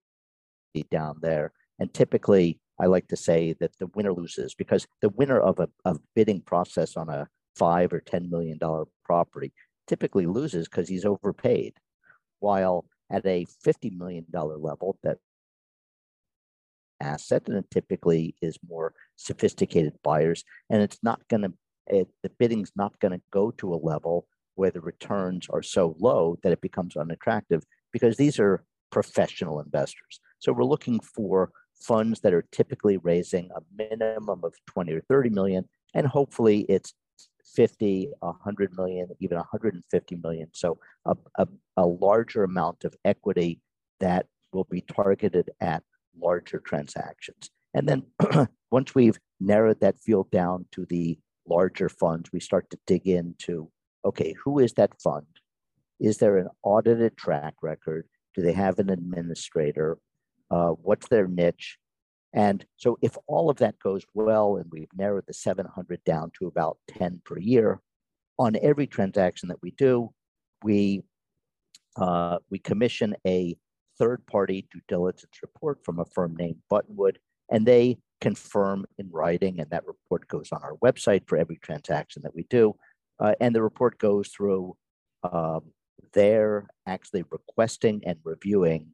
down 0.92 1.18
there. 1.22 1.52
And 1.80 1.94
typically, 1.94 2.60
I 2.80 2.86
like 2.86 3.08
to 3.08 3.16
say 3.16 3.56
that 3.60 3.72
the 3.80 3.88
winner 3.96 4.14
loses 4.14 4.54
because 4.54 4.86
the 5.02 5.10
winner 5.10 5.40
of 5.40 5.60
a 5.60 5.70
of 5.86 6.00
bidding 6.16 6.42
process 6.42 6.96
on 6.96 7.10
a 7.10 7.28
five 7.58 7.94
or 7.94 8.00
ten 8.00 8.30
million 8.30 8.58
dollar 8.58 8.86
property 9.04 9.54
typically 9.88 10.26
loses 10.26 10.68
because 10.68 10.88
he's 10.90 11.06
overpaid. 11.06 11.74
While 12.40 12.86
at 13.10 13.26
a 13.26 13.46
fifty 13.62 13.90
million 13.90 14.26
dollar 14.32 14.58
level, 14.58 14.98
that 15.04 15.18
asset 17.00 17.44
and 17.48 17.58
it 17.58 17.70
typically 17.72 18.36
is 18.42 18.58
more 18.68 18.94
sophisticated 19.16 19.94
buyers 20.04 20.44
and 20.70 20.82
it's 20.82 20.98
not 21.04 21.22
going 21.28 21.42
to 21.42 21.54
the 21.90 22.30
bidding's 22.38 22.72
not 22.76 23.00
going 23.00 23.12
to 23.12 23.22
go 23.32 23.52
to 23.52 23.74
a 23.74 23.76
level 23.76 24.28
where 24.56 24.72
the 24.72 24.82
returns 24.82 25.48
are 25.50 25.62
so 25.62 25.96
low 26.00 26.38
that 26.44 26.52
it 26.52 26.60
becomes 26.60 26.98
unattractive 26.98 27.64
because 27.94 28.18
these 28.18 28.40
are 28.40 28.64
professional 28.92 29.60
investors 29.60 30.20
so 30.40 30.52
we're 30.52 30.64
looking 30.64 31.00
for 31.00 31.52
funds 31.80 32.20
that 32.22 32.34
are 32.34 32.46
typically 32.52 32.98
raising 32.98 33.50
a 33.56 33.62
minimum 33.78 34.44
of 34.44 34.54
20 34.66 34.92
or 34.94 35.02
30 35.02 35.30
million 35.30 35.70
and 35.94 36.08
hopefully 36.08 36.66
it's 36.68 36.94
50 37.56 38.10
100 38.20 38.78
million 38.78 39.08
even 39.20 39.38
150 39.38 40.16
million 40.18 40.48
so 40.54 40.78
a, 41.06 41.16
a, 41.36 41.48
a 41.78 41.86
larger 41.86 42.44
amount 42.44 42.84
of 42.84 42.96
equity 43.06 43.62
that 44.00 44.26
will 44.54 44.68
be 44.70 44.82
targeted 44.82 45.52
at 45.62 45.84
larger 46.20 46.60
transactions. 46.60 47.50
And 47.74 47.88
then 47.88 48.04
once 48.72 48.96
we've 48.96 49.20
narrowed 49.40 49.80
that 49.82 50.00
field 50.00 50.32
down 50.32 50.66
to 50.72 50.86
the 50.86 51.20
larger 51.48 51.90
funds, 51.90 52.32
we 52.32 52.40
start 52.40 52.70
to 52.72 52.80
dig 52.88 53.08
into 53.08 53.70
okay, 54.06 54.34
who 54.44 54.60
is 54.60 54.74
that 54.74 55.02
fund? 55.02 55.26
Is 56.00 56.20
there 56.20 56.38
an 56.38 56.48
audited 56.64 57.18
track 57.18 57.56
record? 57.62 58.08
Do 58.36 58.42
they 58.42 58.54
have 58.54 58.80
an 58.80 58.90
administrator? 58.90 59.98
Uh, 60.50 60.70
what's 60.70 61.10
their 61.10 61.28
niche? 61.28 61.78
And 62.34 62.66
so, 62.76 62.98
if 63.02 63.18
all 63.28 63.50
of 63.50 63.58
that 63.58 63.80
goes 63.80 64.06
well, 64.14 64.58
and 64.58 64.70
we've 64.72 64.94
narrowed 64.96 65.26
the 65.28 65.34
700 65.34 66.04
down 66.04 66.32
to 66.38 66.48
about 66.48 66.78
10 66.90 67.22
per 67.26 67.40
year, 67.40 67.82
on 68.40 68.56
every 68.62 68.86
transaction 68.88 69.50
that 69.50 69.62
we 69.62 69.72
do, 69.72 70.14
we 70.64 71.02
uh, 71.96 72.38
we 72.50 72.60
commission 72.60 73.16
a 73.26 73.58
third 73.98 74.26
party 74.28 74.68
due 74.72 74.82
diligence 74.88 75.40
report 75.42 75.84
from 75.84 76.00
a 76.00 76.06
firm 76.06 76.36
named 76.36 76.58
Buttonwood, 76.72 77.18
and 77.50 77.66
they 77.66 77.98
confirm 78.22 78.86
in 78.98 79.10
writing, 79.10 79.60
and 79.60 79.70
that 79.72 79.86
report 79.86 80.28
goes 80.28 80.52
on 80.52 80.62
our 80.64 80.76
website 80.78 81.28
for 81.28 81.38
every 81.38 81.58
transaction 81.58 82.22
that 82.24 82.36
we 82.36 82.44
do. 82.50 82.76
Uh, 83.20 83.34
and 83.40 83.56
the 83.56 83.62
report 83.62 83.98
goes 83.98 84.30
through 84.30 84.76
um, 85.24 85.62
their 86.14 86.68
actually 86.86 87.24
requesting 87.32 88.02
and 88.06 88.18
reviewing 88.24 88.88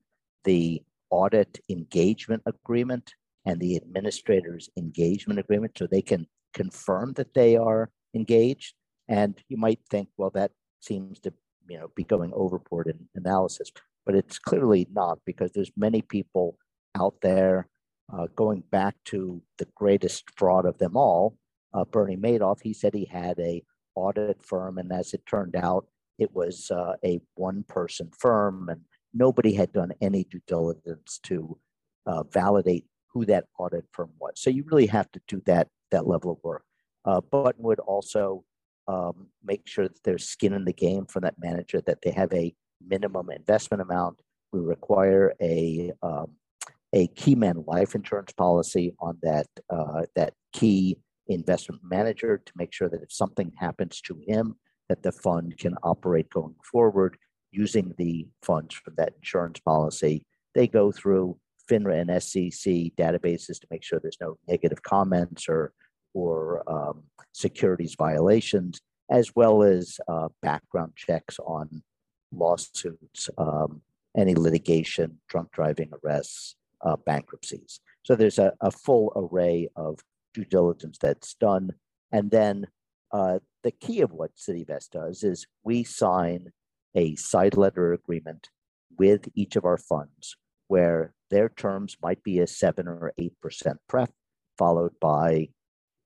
the 0.45 0.81
audit 1.09 1.59
engagement 1.69 2.41
agreement 2.45 3.13
and 3.45 3.59
the 3.59 3.75
administrator's 3.75 4.69
engagement 4.77 5.39
agreement 5.39 5.77
so 5.77 5.85
they 5.85 6.01
can 6.01 6.27
confirm 6.53 7.13
that 7.13 7.33
they 7.33 7.55
are 7.57 7.89
engaged 8.15 8.75
And 9.07 9.37
you 9.49 9.57
might 9.57 9.79
think, 9.89 10.09
well, 10.17 10.29
that 10.31 10.51
seems 10.79 11.19
to 11.21 11.33
you 11.67 11.77
know 11.79 11.89
be 11.95 12.03
going 12.03 12.31
overboard 12.33 12.87
in 12.87 13.07
analysis, 13.15 13.71
but 14.05 14.15
it's 14.15 14.39
clearly 14.39 14.87
not 14.91 15.19
because 15.25 15.51
there's 15.51 15.71
many 15.75 16.01
people 16.01 16.57
out 16.95 17.15
there 17.21 17.67
uh, 18.13 18.27
going 18.35 18.63
back 18.71 18.95
to 19.05 19.41
the 19.57 19.67
greatest 19.75 20.25
fraud 20.37 20.65
of 20.65 20.77
them 20.77 20.95
all, 20.95 21.37
uh, 21.73 21.85
Bernie 21.85 22.17
Madoff. 22.17 22.61
He 22.61 22.73
said 22.73 22.93
he 22.93 23.05
had 23.05 23.39
a 23.39 23.63
audit 23.95 24.43
firm, 24.43 24.77
and 24.77 24.91
as 24.91 25.13
it 25.13 25.25
turned 25.25 25.55
out, 25.55 25.87
it 26.19 26.33
was 26.33 26.69
uh, 26.71 26.93
a 27.03 27.19
one-person 27.35 28.11
firm, 28.17 28.69
and 28.69 28.81
nobody 29.13 29.53
had 29.53 29.71
done 29.71 29.91
any 30.01 30.23
due 30.25 30.41
diligence 30.47 31.19
to 31.23 31.57
uh, 32.05 32.23
validate 32.23 32.85
who 33.13 33.25
that 33.25 33.45
audit 33.59 33.85
firm 33.91 34.11
was. 34.19 34.33
So 34.35 34.49
you 34.49 34.63
really 34.65 34.87
have 34.87 35.11
to 35.11 35.21
do 35.27 35.41
that 35.45 35.67
that 35.91 36.07
level 36.07 36.31
of 36.31 36.37
work. 36.43 36.63
Uh, 37.05 37.21
Buttonwood 37.21 37.77
also 37.85 38.43
um, 38.87 39.27
make 39.43 39.67
sure 39.67 39.87
that 39.87 40.03
there's 40.03 40.27
skin 40.27 40.53
in 40.53 40.65
the 40.65 40.73
game 40.73 41.05
for 41.05 41.19
that 41.21 41.35
manager, 41.37 41.81
that 41.85 41.99
they 42.01 42.11
have 42.11 42.33
a 42.33 42.53
minimum 42.85 43.29
investment 43.29 43.81
amount. 43.81 44.19
We 44.51 44.59
require 44.59 45.33
a 45.41 45.91
um, 46.01 46.31
a 46.93 47.07
key 47.07 47.35
man 47.35 47.63
life 47.65 47.95
insurance 47.95 48.33
policy 48.33 48.93
on 48.99 49.17
that 49.21 49.47
uh, 49.69 50.03
that 50.15 50.33
key 50.53 50.97
investment 51.27 51.81
manager 51.83 52.41
to 52.45 52.53
make 52.55 52.73
sure 52.73 52.89
that 52.89 53.01
if 53.01 53.11
something 53.11 53.51
happens 53.57 54.01
to 54.01 54.19
him, 54.27 54.55
that 54.89 55.03
the 55.03 55.11
fund 55.11 55.57
can 55.57 55.75
operate 55.83 56.29
going 56.29 56.55
forward 56.63 57.17
using 57.51 57.93
the 57.97 58.27
funds 58.41 58.75
from 58.75 58.93
that 58.97 59.13
insurance 59.15 59.59
policy. 59.59 60.25
They 60.55 60.67
go 60.67 60.91
through 60.91 61.37
FINRA 61.69 62.01
and 62.01 62.23
SEC 62.23 62.73
databases 62.97 63.59
to 63.59 63.67
make 63.71 63.83
sure 63.83 63.99
there's 63.99 64.17
no 64.21 64.37
negative 64.47 64.81
comments 64.83 65.47
or 65.47 65.73
or 66.13 66.63
um, 66.71 67.03
securities 67.31 67.95
violations, 67.97 68.79
as 69.09 69.35
well 69.35 69.63
as 69.63 69.99
uh, 70.07 70.27
background 70.41 70.93
checks 70.95 71.39
on 71.39 71.81
lawsuits, 72.31 73.29
um, 73.37 73.81
any 74.15 74.35
litigation, 74.35 75.19
drunk 75.27 75.51
driving 75.51 75.91
arrests, 76.03 76.55
uh, 76.83 76.95
bankruptcies. 77.05 77.79
So 78.03 78.15
there's 78.15 78.39
a, 78.39 78.53
a, 78.61 78.69
full 78.69 79.11
array 79.15 79.69
of 79.75 79.99
due 80.33 80.45
diligence 80.45 80.97
that's 81.01 81.33
done. 81.35 81.71
And 82.11 82.29
then 82.29 82.67
uh, 83.11 83.39
the 83.63 83.71
key 83.71 84.01
of 84.01 84.11
what 84.11 84.35
CityVest 84.35 84.89
does 84.91 85.23
is 85.23 85.47
we 85.63 85.83
sign 85.83 86.51
a 86.95 87.15
side 87.15 87.55
letter 87.55 87.93
agreement 87.93 88.49
with 88.97 89.27
each 89.35 89.55
of 89.55 89.65
our 89.65 89.77
funds 89.77 90.35
where 90.67 91.13
their 91.33 91.49
terms 91.49 91.97
might 92.01 92.21
be 92.23 92.39
a 92.39 92.47
7 92.47 92.87
or 92.87 93.11
8% 93.19 93.75
pref, 93.89 94.09
followed 94.57 94.93
by 95.01 95.49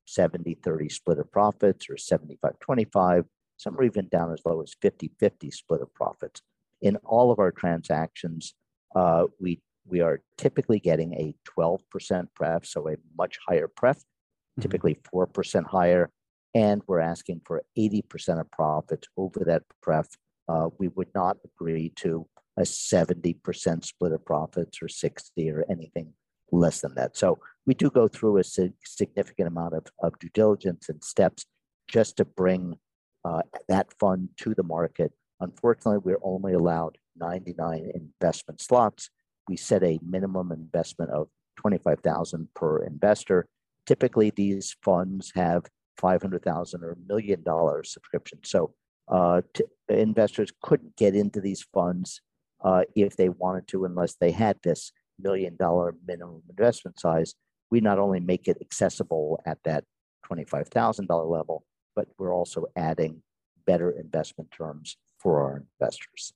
70 0.06 0.58
30 0.64 0.88
split 0.88 1.20
of 1.20 1.30
profits 1.32 1.90
or 1.90 1.98
75 1.98 2.58
25. 2.60 3.26
Some 3.58 3.78
are 3.78 3.84
even 3.84 4.08
down 4.08 4.32
as 4.32 4.40
low 4.46 4.62
as 4.62 4.74
50 4.82 5.12
50 5.20 5.52
split 5.52 5.82
of 5.82 5.94
profits. 5.94 6.42
In 6.82 6.96
all 6.98 7.32
of 7.32 7.40
our 7.40 7.52
transactions, 7.52 8.54
uh, 8.96 9.26
we 9.40 9.60
we 9.86 10.00
are 10.00 10.22
typically 10.38 10.80
getting 10.80 11.14
a 11.14 11.34
12% 11.60 12.28
pref, 12.36 12.66
so 12.66 12.88
a 12.90 12.96
much 13.18 13.38
higher 13.48 13.68
pref, 13.68 13.98
mm-hmm. 13.98 14.62
typically 14.62 14.98
4% 15.14 15.66
higher, 15.66 16.10
and 16.54 16.82
we're 16.88 17.00
asking 17.00 17.42
for 17.46 17.64
80% 17.78 18.40
of 18.40 18.52
profits 18.52 19.08
over 19.16 19.44
that 19.46 19.64
pref. 19.82 20.08
Uh, 20.50 20.70
we 20.78 20.90
would 20.90 21.08
not 21.16 21.38
agree 21.46 21.90
to 21.98 22.28
a 22.58 22.62
70% 22.62 23.86
split 23.86 24.12
of 24.12 24.26
profits 24.26 24.82
or 24.82 24.88
60 24.88 25.50
or 25.52 25.64
anything 25.70 26.14
less 26.52 26.82
than 26.82 26.96
that. 26.96 27.18
So 27.18 27.40
we 27.66 27.74
do 27.74 27.90
go 27.90 28.08
through 28.08 28.38
a 28.38 28.44
significant 28.44 29.48
amount 29.48 29.74
of, 29.74 29.86
of 30.02 30.18
due 30.20 30.30
diligence 30.34 30.90
and 30.90 31.04
steps 31.04 31.46
just 31.88 32.18
to 32.18 32.26
bring 32.26 32.78
uh, 33.26 33.42
that 33.68 33.94
fund 34.00 34.30
to 34.38 34.54
the 34.54 34.64
market. 34.64 35.12
Unfortunately, 35.40 36.00
we're 36.04 36.20
only 36.24 36.54
allowed 36.54 36.98
99 37.18 37.92
investment 37.94 38.62
slots. 38.62 39.10
We 39.48 39.58
set 39.58 39.84
a 39.84 40.00
minimum 40.08 40.52
investment 40.52 41.12
of 41.12 41.28
25,000 41.58 42.48
per 42.56 42.84
investor. 42.84 43.48
Typically, 43.86 44.32
these 44.32 44.76
funds 44.82 45.32
have 45.36 45.66
500,000 45.98 46.84
or 46.84 46.98
million 47.08 47.44
dollar 47.44 47.84
subscription. 47.84 48.40
So 48.44 48.74
uh, 49.08 49.42
t- 49.54 49.64
investors 49.90 50.52
couldn't 50.62 50.96
get 50.96 51.16
into 51.16 51.42
these 51.42 51.66
funds 51.74 52.22
uh, 52.64 52.84
if 52.96 53.16
they 53.16 53.30
wanted 53.30 53.68
to 53.68 53.86
unless 53.86 54.16
they 54.16 54.32
had 54.32 54.58
this 54.64 54.92
million 55.20 55.56
dollar 55.56 55.96
minimum 56.06 56.42
investment 56.50 57.00
size, 57.00 57.36
we 57.72 57.82
not 57.82 58.00
only 58.00 58.20
make 58.20 58.48
it 58.48 58.58
accessible 58.62 59.42
at 59.46 59.58
that 59.64 59.84
$25,000 60.30 61.08
level, 61.30 61.66
but 61.96 62.08
we're 62.18 62.34
also 62.34 62.66
adding 62.76 63.22
better 63.66 63.92
investment 63.92 64.50
terms 64.52 64.98
for 65.20 65.42
our 65.42 65.64
investors. 65.80 66.34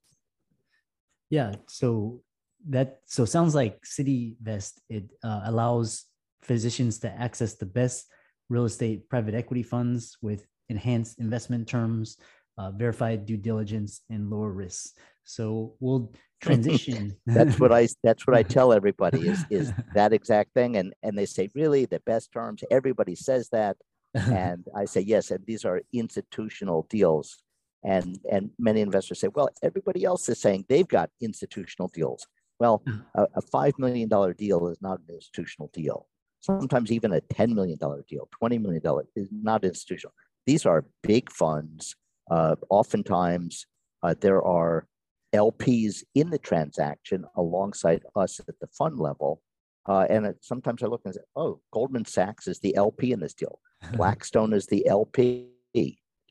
Yeah, 1.29 1.55
so 1.67 2.21
that 2.69 2.99
so 3.05 3.25
sounds 3.25 3.55
like 3.55 3.81
CityVest 3.83 4.73
it 4.89 5.05
uh, 5.23 5.41
allows 5.45 6.05
physicians 6.43 6.99
to 6.99 7.09
access 7.09 7.55
the 7.55 7.65
best 7.65 8.07
real 8.49 8.65
estate 8.65 9.09
private 9.09 9.33
equity 9.33 9.63
funds 9.63 10.17
with 10.21 10.45
enhanced 10.69 11.19
investment 11.19 11.67
terms, 11.67 12.17
uh, 12.57 12.71
verified 12.71 13.25
due 13.25 13.37
diligence, 13.37 14.01
and 14.09 14.29
lower 14.29 14.51
risks. 14.51 14.93
So 15.23 15.75
we'll 15.79 16.11
transition. 16.41 17.15
that's 17.25 17.59
what 17.59 17.71
I 17.71 17.87
that's 18.03 18.25
what 18.25 18.35
I 18.35 18.43
tell 18.43 18.73
everybody 18.79 19.29
is 19.29 19.45
is 19.49 19.73
that 19.93 20.13
exact 20.13 20.53
thing. 20.53 20.77
And 20.77 20.93
and 21.03 21.17
they 21.17 21.25
say, 21.25 21.49
really, 21.55 21.85
the 21.85 21.99
best 22.01 22.31
terms, 22.31 22.63
everybody 22.71 23.15
says 23.15 23.49
that. 23.49 23.77
and 24.13 24.65
I 24.75 24.85
say, 24.85 25.01
yes, 25.01 25.31
and 25.31 25.45
these 25.45 25.63
are 25.63 25.81
institutional 25.93 26.85
deals. 26.89 27.37
And 27.83 28.19
and 28.29 28.51
many 28.59 28.81
investors 28.81 29.19
say, 29.19 29.29
well, 29.33 29.49
everybody 29.63 30.03
else 30.03 30.27
is 30.29 30.39
saying 30.39 30.65
they've 30.67 30.87
got 30.87 31.09
institutional 31.21 31.87
deals. 31.87 32.27
Well, 32.59 32.83
uh-huh. 32.87 33.25
a, 33.33 33.39
a 33.39 33.41
five 33.41 33.73
million 33.79 34.09
dollar 34.09 34.33
deal 34.33 34.67
is 34.67 34.81
not 34.81 34.99
an 34.99 35.15
institutional 35.15 35.69
deal. 35.73 36.07
Sometimes 36.41 36.91
even 36.91 37.13
a 37.13 37.21
ten 37.21 37.55
million 37.55 37.77
dollar 37.77 38.03
deal, 38.07 38.27
twenty 38.37 38.57
million 38.57 38.83
dollar 38.83 39.05
is 39.15 39.29
not 39.31 39.63
institutional. 39.63 40.13
These 40.45 40.65
are 40.65 40.85
big 41.03 41.31
funds. 41.31 41.95
Uh, 42.29 42.55
oftentimes, 42.69 43.65
uh, 44.03 44.15
there 44.19 44.43
are 44.43 44.87
LPs 45.33 46.03
in 46.15 46.29
the 46.29 46.37
transaction 46.37 47.25
alongside 47.35 48.03
us 48.15 48.39
at 48.39 48.59
the 48.59 48.67
fund 48.67 48.99
level. 48.99 49.41
Uh, 49.87 50.05
and 50.09 50.25
it, 50.25 50.37
sometimes 50.41 50.83
I 50.83 50.87
look 50.87 51.01
and 51.05 51.13
say, 51.13 51.21
oh, 51.35 51.59
Goldman 51.71 52.05
Sachs 52.05 52.47
is 52.47 52.59
the 52.59 52.75
LP 52.75 53.11
in 53.11 53.19
this 53.19 53.33
deal. 53.33 53.59
Blackstone 53.93 54.53
is 54.53 54.67
the 54.67 54.87
LP. 54.87 55.47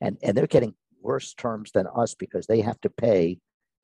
And, 0.03 0.19
and 0.23 0.37
they're 0.37 0.47
getting 0.47 0.75
worse 1.03 1.35
terms 1.35 1.73
than 1.73 1.87
us 1.95 2.15
because 2.15 2.47
they 2.47 2.61
have 2.61 2.81
to 2.83 2.91
pay 2.91 3.39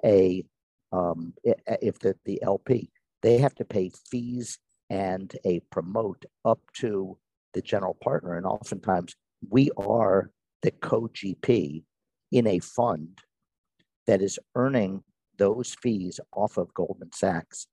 a, 0.05 0.45
um, 0.93 1.35
if 1.43 1.99
the, 1.99 2.15
the 2.25 2.43
LP, 2.43 2.91
they 3.23 3.39
have 3.39 3.55
to 3.57 3.65
pay 3.65 3.91
fees 4.11 4.59
and 4.91 5.35
a 5.45 5.61
promote 5.71 6.25
up 6.45 6.61
to 6.75 7.19
the 7.55 7.63
general 7.63 7.97
partner. 8.03 8.37
And 8.37 8.47
oftentimes 8.47 9.17
we 9.49 9.71
are 9.77 10.31
the 10.63 10.71
co 10.71 11.09
GP 11.09 11.83
in 12.33 12.47
a 12.47 12.59
fund 12.61 13.19
that 14.07 14.23
is 14.23 14.39
earning 14.55 15.03
those 15.39 15.77
fees 15.83 16.21
off 16.33 16.57
of 16.57 16.73
Goldman 16.75 17.13
Sachs 17.13 17.67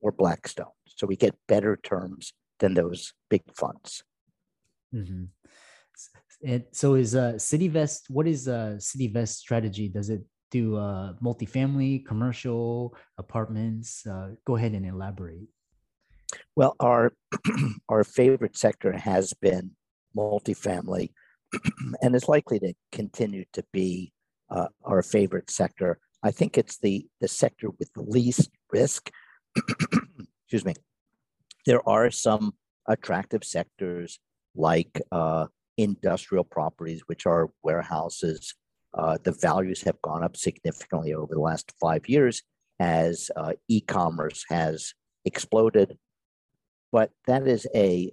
or 0.00 0.12
Blackstone. 0.12 0.66
So 0.86 1.06
we 1.06 1.16
get 1.16 1.34
better 1.48 1.76
terms 1.76 2.32
than 2.60 2.74
those 2.74 3.12
big 3.28 3.42
funds. 3.56 4.02
Mm-hmm. 4.94 5.24
And 6.46 6.64
so 6.70 6.94
is 6.94 7.16
uh, 7.16 7.32
CityVest, 7.36 8.10
what 8.10 8.28
is 8.28 8.46
a 8.46 8.76
CityVest 8.78 9.34
strategy? 9.36 9.88
Does 9.88 10.10
it 10.10 10.22
do 10.50 10.76
uh, 10.76 11.14
multifamily, 11.22 12.06
commercial, 12.06 12.96
apartments? 13.18 14.06
Uh, 14.06 14.30
go 14.46 14.56
ahead 14.56 14.72
and 14.72 14.86
elaborate. 14.86 15.48
Well, 16.54 16.76
our 16.78 17.12
our 17.88 18.04
favorite 18.04 18.56
sector 18.56 18.92
has 18.92 19.32
been 19.34 19.72
multifamily, 20.16 21.10
and 22.02 22.14
is 22.14 22.28
likely 22.28 22.58
to 22.60 22.74
continue 22.92 23.44
to 23.54 23.64
be 23.72 24.12
uh, 24.50 24.68
our 24.84 25.02
favorite 25.02 25.50
sector. 25.50 25.98
I 26.22 26.30
think 26.30 26.58
it's 26.58 26.78
the 26.78 27.06
the 27.20 27.28
sector 27.28 27.70
with 27.78 27.92
the 27.94 28.02
least 28.02 28.50
risk. 28.72 29.10
Excuse 29.56 30.64
me. 30.64 30.74
There 31.66 31.86
are 31.88 32.10
some 32.10 32.54
attractive 32.86 33.44
sectors 33.44 34.18
like 34.54 35.00
uh, 35.12 35.46
industrial 35.76 36.44
properties, 36.44 37.02
which 37.06 37.26
are 37.26 37.50
warehouses. 37.62 38.54
Uh, 38.94 39.18
the 39.22 39.32
values 39.32 39.82
have 39.82 40.00
gone 40.02 40.24
up 40.24 40.36
significantly 40.36 41.12
over 41.12 41.34
the 41.34 41.40
last 41.40 41.72
five 41.80 42.08
years 42.08 42.42
as 42.80 43.30
uh, 43.36 43.52
e-commerce 43.68 44.44
has 44.48 44.94
exploded. 45.24 45.98
But 46.90 47.10
that 47.26 47.46
is 47.46 47.66
a 47.74 48.12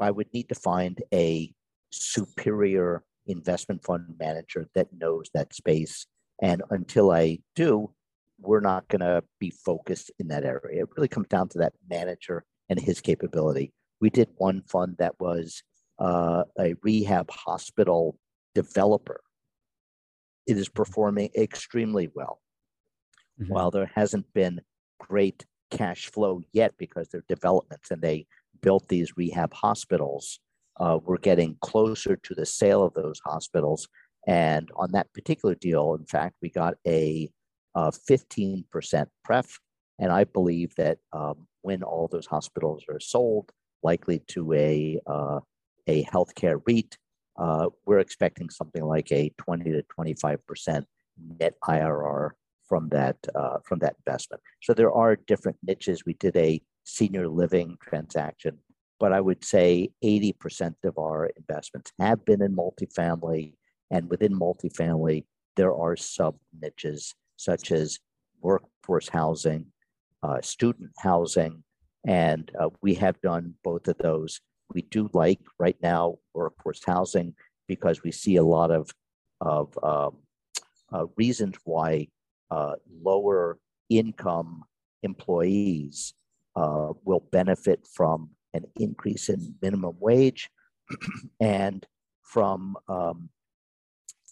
I 0.00 0.10
would 0.10 0.32
need 0.34 0.48
to 0.50 0.54
find 0.54 1.00
a 1.12 1.52
superior 1.90 3.02
investment 3.26 3.84
fund 3.84 4.14
manager 4.18 4.66
that 4.74 4.88
knows 4.92 5.30
that 5.34 5.54
space. 5.54 6.06
And 6.42 6.62
until 6.70 7.10
I 7.10 7.38
do, 7.54 7.92
we're 8.38 8.60
not 8.60 8.88
going 8.88 9.00
to 9.00 9.22
be 9.40 9.50
focused 9.50 10.10
in 10.18 10.28
that 10.28 10.44
area. 10.44 10.82
It 10.82 10.88
really 10.96 11.08
comes 11.08 11.28
down 11.28 11.48
to 11.50 11.58
that 11.58 11.72
manager 11.88 12.44
and 12.68 12.78
his 12.78 13.00
capability. 13.00 13.72
We 14.00 14.10
did 14.10 14.28
one 14.36 14.62
fund 14.68 14.96
that 14.98 15.18
was 15.18 15.62
uh, 15.98 16.44
a 16.58 16.74
rehab 16.82 17.30
hospital 17.30 18.18
developer. 18.54 19.20
it 20.46 20.56
is 20.56 20.68
performing 20.68 21.30
extremely 21.36 22.08
well. 22.14 22.40
Mm-hmm. 23.40 23.52
While 23.52 23.70
there 23.70 23.90
hasn't 23.94 24.32
been 24.32 24.60
great 24.98 25.44
cash 25.70 26.06
flow 26.06 26.40
yet 26.52 26.74
because 26.78 27.08
they're 27.08 27.24
developments 27.28 27.90
and 27.90 28.00
they 28.00 28.26
built 28.62 28.88
these 28.88 29.16
rehab 29.16 29.52
hospitals, 29.52 30.40
uh, 30.78 30.98
we're 31.04 31.18
getting 31.18 31.56
closer 31.60 32.16
to 32.16 32.34
the 32.34 32.46
sale 32.46 32.84
of 32.84 32.94
those 32.94 33.20
hospitals. 33.24 33.88
And 34.26 34.70
on 34.76 34.92
that 34.92 35.12
particular 35.12 35.54
deal, 35.54 35.94
in 35.94 36.06
fact, 36.06 36.36
we 36.42 36.50
got 36.50 36.74
a, 36.86 37.30
a 37.74 37.92
15% 37.92 39.06
pref. 39.24 39.58
And 39.98 40.12
I 40.12 40.24
believe 40.24 40.74
that 40.76 40.98
um, 41.12 41.46
when 41.62 41.82
all 41.82 42.08
those 42.08 42.26
hospitals 42.26 42.84
are 42.88 43.00
sold, 43.00 43.50
likely 43.82 44.20
to 44.28 44.52
a, 44.52 45.00
uh, 45.06 45.40
a 45.86 46.04
healthcare 46.04 46.60
REIT, 46.66 46.98
uh, 47.38 47.68
we're 47.84 47.98
expecting 47.98 48.50
something 48.50 48.84
like 48.84 49.12
a 49.12 49.30
20 49.38 49.70
to 49.72 49.84
25% 49.98 50.84
net 51.38 51.54
IRR 51.64 52.30
from 52.68 52.88
that 52.88 53.16
uh, 53.34 53.58
from 53.64 53.78
that 53.78 53.96
investment. 54.04 54.42
So 54.62 54.74
there 54.74 54.92
are 54.92 55.16
different 55.16 55.58
niches. 55.62 56.04
We 56.04 56.14
did 56.14 56.36
a 56.36 56.60
senior 56.84 57.28
living 57.28 57.76
transaction, 57.82 58.58
but 58.98 59.12
I 59.12 59.20
would 59.20 59.44
say 59.44 59.90
80% 60.02 60.74
of 60.84 60.98
our 60.98 61.26
investments 61.36 61.92
have 61.98 62.24
been 62.24 62.42
in 62.42 62.56
multifamily, 62.56 63.54
and 63.90 64.08
within 64.08 64.38
multifamily, 64.38 65.24
there 65.56 65.74
are 65.74 65.96
sub 65.96 66.36
niches 66.60 67.14
such 67.36 67.72
as 67.72 67.98
workforce 68.40 69.08
housing, 69.08 69.66
uh, 70.22 70.40
student 70.40 70.90
housing, 70.98 71.62
and 72.06 72.50
uh, 72.58 72.70
we 72.82 72.94
have 72.94 73.20
done 73.20 73.54
both 73.64 73.88
of 73.88 73.98
those. 73.98 74.40
We 74.72 74.82
do 74.82 75.10
like 75.12 75.40
right 75.58 75.76
now 75.82 76.16
workforce 76.34 76.82
housing 76.84 77.34
because 77.68 78.02
we 78.02 78.12
see 78.12 78.36
a 78.36 78.44
lot 78.44 78.70
of 78.70 78.90
of 79.40 79.78
um, 79.82 80.16
uh, 80.92 81.06
reasons 81.16 81.56
why 81.64 82.08
uh, 82.50 82.74
lower 83.02 83.58
income 83.90 84.64
employees 85.02 86.14
uh, 86.54 86.92
will 87.04 87.24
benefit 87.32 87.86
from 87.92 88.30
an 88.56 88.64
increase 88.76 89.28
in 89.28 89.54
minimum 89.62 89.96
wage 90.00 90.48
and 91.40 91.86
from 92.22 92.76
um, 92.88 93.28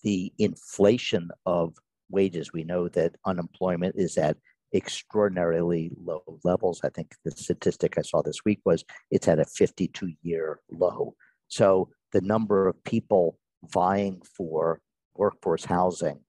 the 0.02 0.32
inflation 0.38 1.30
of 1.46 1.74
wages. 2.10 2.52
We 2.52 2.64
know 2.64 2.88
that 2.88 3.16
unemployment 3.24 3.94
is 3.96 4.16
at 4.18 4.36
extraordinarily 4.74 5.92
low 6.02 6.22
levels. 6.42 6.80
I 6.82 6.88
think 6.88 7.14
the 7.24 7.30
statistic 7.30 7.96
I 7.96 8.02
saw 8.02 8.22
this 8.22 8.44
week 8.44 8.60
was 8.64 8.84
it's 9.10 9.28
at 9.28 9.38
a 9.38 9.44
52 9.44 10.12
year 10.22 10.60
low. 10.70 11.14
So 11.48 11.90
the 12.12 12.20
number 12.20 12.66
of 12.66 12.82
people 12.84 13.38
vying 13.70 14.20
for 14.36 14.80
workforce 15.14 15.64
housing, 15.64 16.20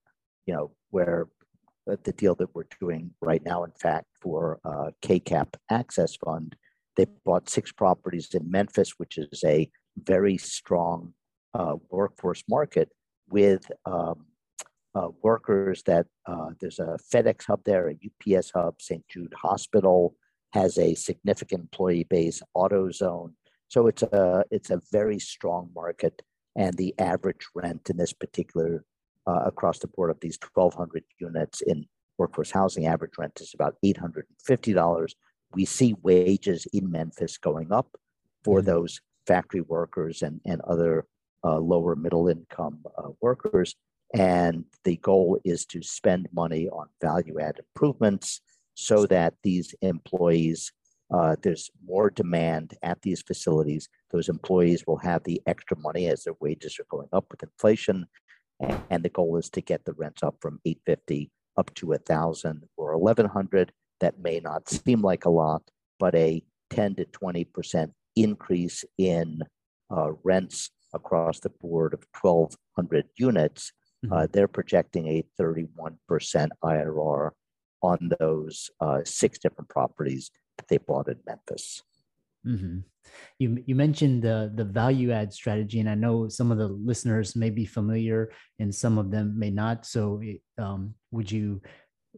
you 0.45 0.53
know, 0.53 0.71
where 0.91 1.27
the 1.85 2.13
deal 2.13 2.35
that 2.35 2.53
we're 2.53 2.65
doing 2.79 3.11
right 3.21 3.43
now, 3.43 3.63
in 3.63 3.71
fact, 3.71 4.07
for 4.21 4.59
uh, 4.63 4.91
KCAP 5.01 5.55
Access 5.69 6.15
Fund, 6.15 6.55
they 6.95 7.05
bought 7.25 7.49
six 7.49 7.71
properties 7.71 8.29
in 8.33 8.49
Memphis, 8.49 8.93
which 8.97 9.17
is 9.17 9.43
a 9.45 9.69
very 9.97 10.37
strong 10.37 11.13
uh, 11.53 11.75
workforce 11.89 12.43
market 12.49 12.89
with 13.29 13.69
um, 13.85 14.25
uh, 14.93 15.09
workers 15.21 15.83
that 15.83 16.07
uh, 16.25 16.49
there's 16.59 16.79
a 16.79 16.97
FedEx 17.13 17.45
hub 17.45 17.61
there, 17.65 17.89
a 17.89 18.37
UPS 18.37 18.51
hub, 18.51 18.81
St. 18.81 19.03
Jude 19.09 19.33
Hospital 19.41 20.15
has 20.53 20.77
a 20.77 20.95
significant 20.95 21.61
employee 21.61 22.07
base, 22.09 22.41
AutoZone. 22.55 23.33
So 23.67 23.87
it's 23.87 24.03
a 24.03 24.45
it's 24.51 24.69
a 24.69 24.81
very 24.91 25.19
strong 25.19 25.69
market, 25.75 26.21
and 26.55 26.73
the 26.77 26.95
average 26.97 27.47
rent 27.53 27.89
in 27.89 27.97
this 27.97 28.13
particular 28.13 28.85
uh, 29.27 29.41
across 29.45 29.79
the 29.79 29.87
board 29.87 30.11
of 30.11 30.19
these 30.21 30.37
1,200 30.53 31.03
units 31.19 31.61
in 31.61 31.85
workforce 32.17 32.51
housing, 32.51 32.85
average 32.85 33.17
rent 33.17 33.41
is 33.41 33.53
about 33.53 33.75
$850. 33.83 35.09
We 35.55 35.65
see 35.65 35.95
wages 36.01 36.67
in 36.73 36.91
Memphis 36.91 37.37
going 37.37 37.71
up 37.71 37.87
for 38.43 38.59
mm-hmm. 38.59 38.67
those 38.67 39.01
factory 39.25 39.61
workers 39.61 40.21
and, 40.21 40.41
and 40.45 40.61
other 40.61 41.05
uh, 41.43 41.59
lower 41.59 41.95
middle 41.95 42.27
income 42.27 42.79
uh, 42.97 43.09
workers. 43.21 43.75
And 44.13 44.65
the 44.83 44.97
goal 44.97 45.39
is 45.43 45.65
to 45.67 45.81
spend 45.81 46.27
money 46.31 46.69
on 46.69 46.87
value 47.01 47.39
add 47.39 47.59
improvements 47.59 48.41
so 48.75 49.05
that 49.07 49.33
these 49.43 49.73
employees, 49.81 50.71
uh, 51.13 51.35
there's 51.41 51.71
more 51.87 52.09
demand 52.09 52.77
at 52.83 53.01
these 53.01 53.21
facilities. 53.21 53.89
Those 54.11 54.29
employees 54.29 54.83
will 54.85 54.97
have 54.97 55.23
the 55.23 55.41
extra 55.47 55.77
money 55.79 56.07
as 56.07 56.23
their 56.23 56.35
wages 56.39 56.77
are 56.79 56.85
going 56.89 57.09
up 57.13 57.25
with 57.31 57.41
inflation 57.43 58.05
and 58.59 59.03
the 59.03 59.09
goal 59.09 59.37
is 59.37 59.49
to 59.51 59.61
get 59.61 59.85
the 59.85 59.93
rents 59.93 60.23
up 60.23 60.35
from 60.41 60.59
850 60.65 61.31
up 61.57 61.73
to 61.75 61.87
1000 61.87 62.63
or 62.77 62.97
1100 62.97 63.71
that 63.99 64.19
may 64.19 64.39
not 64.39 64.67
seem 64.69 65.01
like 65.01 65.25
a 65.25 65.29
lot 65.29 65.63
but 65.99 66.15
a 66.15 66.41
10 66.71 66.95
to 66.95 67.05
20% 67.05 67.91
increase 68.15 68.83
in 68.97 69.41
uh, 69.95 70.11
rents 70.23 70.71
across 70.93 71.39
the 71.39 71.49
board 71.49 71.93
of 71.93 72.03
1200 72.19 73.05
units 73.17 73.71
uh, 74.05 74.07
mm-hmm. 74.07 74.31
they're 74.31 74.47
projecting 74.47 75.07
a 75.07 75.23
31% 75.39 75.97
irr 76.63 77.31
on 77.81 78.11
those 78.19 78.69
uh, 78.79 79.01
six 79.03 79.37
different 79.39 79.69
properties 79.69 80.31
that 80.57 80.67
they 80.67 80.77
bought 80.77 81.07
in 81.07 81.17
memphis 81.25 81.81
mm-hmm. 82.45 82.79
You 83.39 83.63
you 83.65 83.75
mentioned 83.75 84.23
the 84.23 84.51
the 84.53 84.63
value 84.63 85.11
add 85.11 85.33
strategy, 85.33 85.79
and 85.79 85.89
I 85.89 85.95
know 85.95 86.27
some 86.27 86.51
of 86.51 86.57
the 86.57 86.67
listeners 86.67 87.35
may 87.35 87.49
be 87.49 87.65
familiar, 87.65 88.31
and 88.59 88.73
some 88.73 88.97
of 88.97 89.11
them 89.11 89.37
may 89.37 89.51
not. 89.51 89.85
So, 89.85 90.21
um, 90.57 90.95
would 91.11 91.31
you 91.31 91.61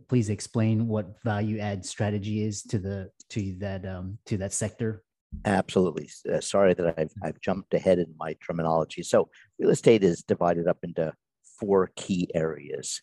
please 0.07 0.29
explain 0.29 0.87
what 0.87 1.21
value 1.23 1.59
add 1.59 1.85
strategy 1.85 2.43
is 2.43 2.61
to 2.63 2.79
the 2.79 3.11
to 3.29 3.55
that 3.59 3.85
um, 3.85 4.17
to 4.25 4.37
that 4.37 4.53
sector? 4.53 5.03
Absolutely. 5.45 6.09
Uh, 6.31 6.39
sorry 6.39 6.73
that 6.73 6.95
I've 6.97 7.11
I've 7.23 7.41
jumped 7.41 7.73
ahead 7.73 7.99
in 7.99 8.13
my 8.17 8.35
terminology. 8.45 9.03
So, 9.03 9.29
real 9.59 9.69
estate 9.71 10.03
is 10.03 10.23
divided 10.23 10.67
up 10.67 10.77
into 10.83 11.13
four 11.59 11.91
key 11.95 12.29
areas: 12.33 13.01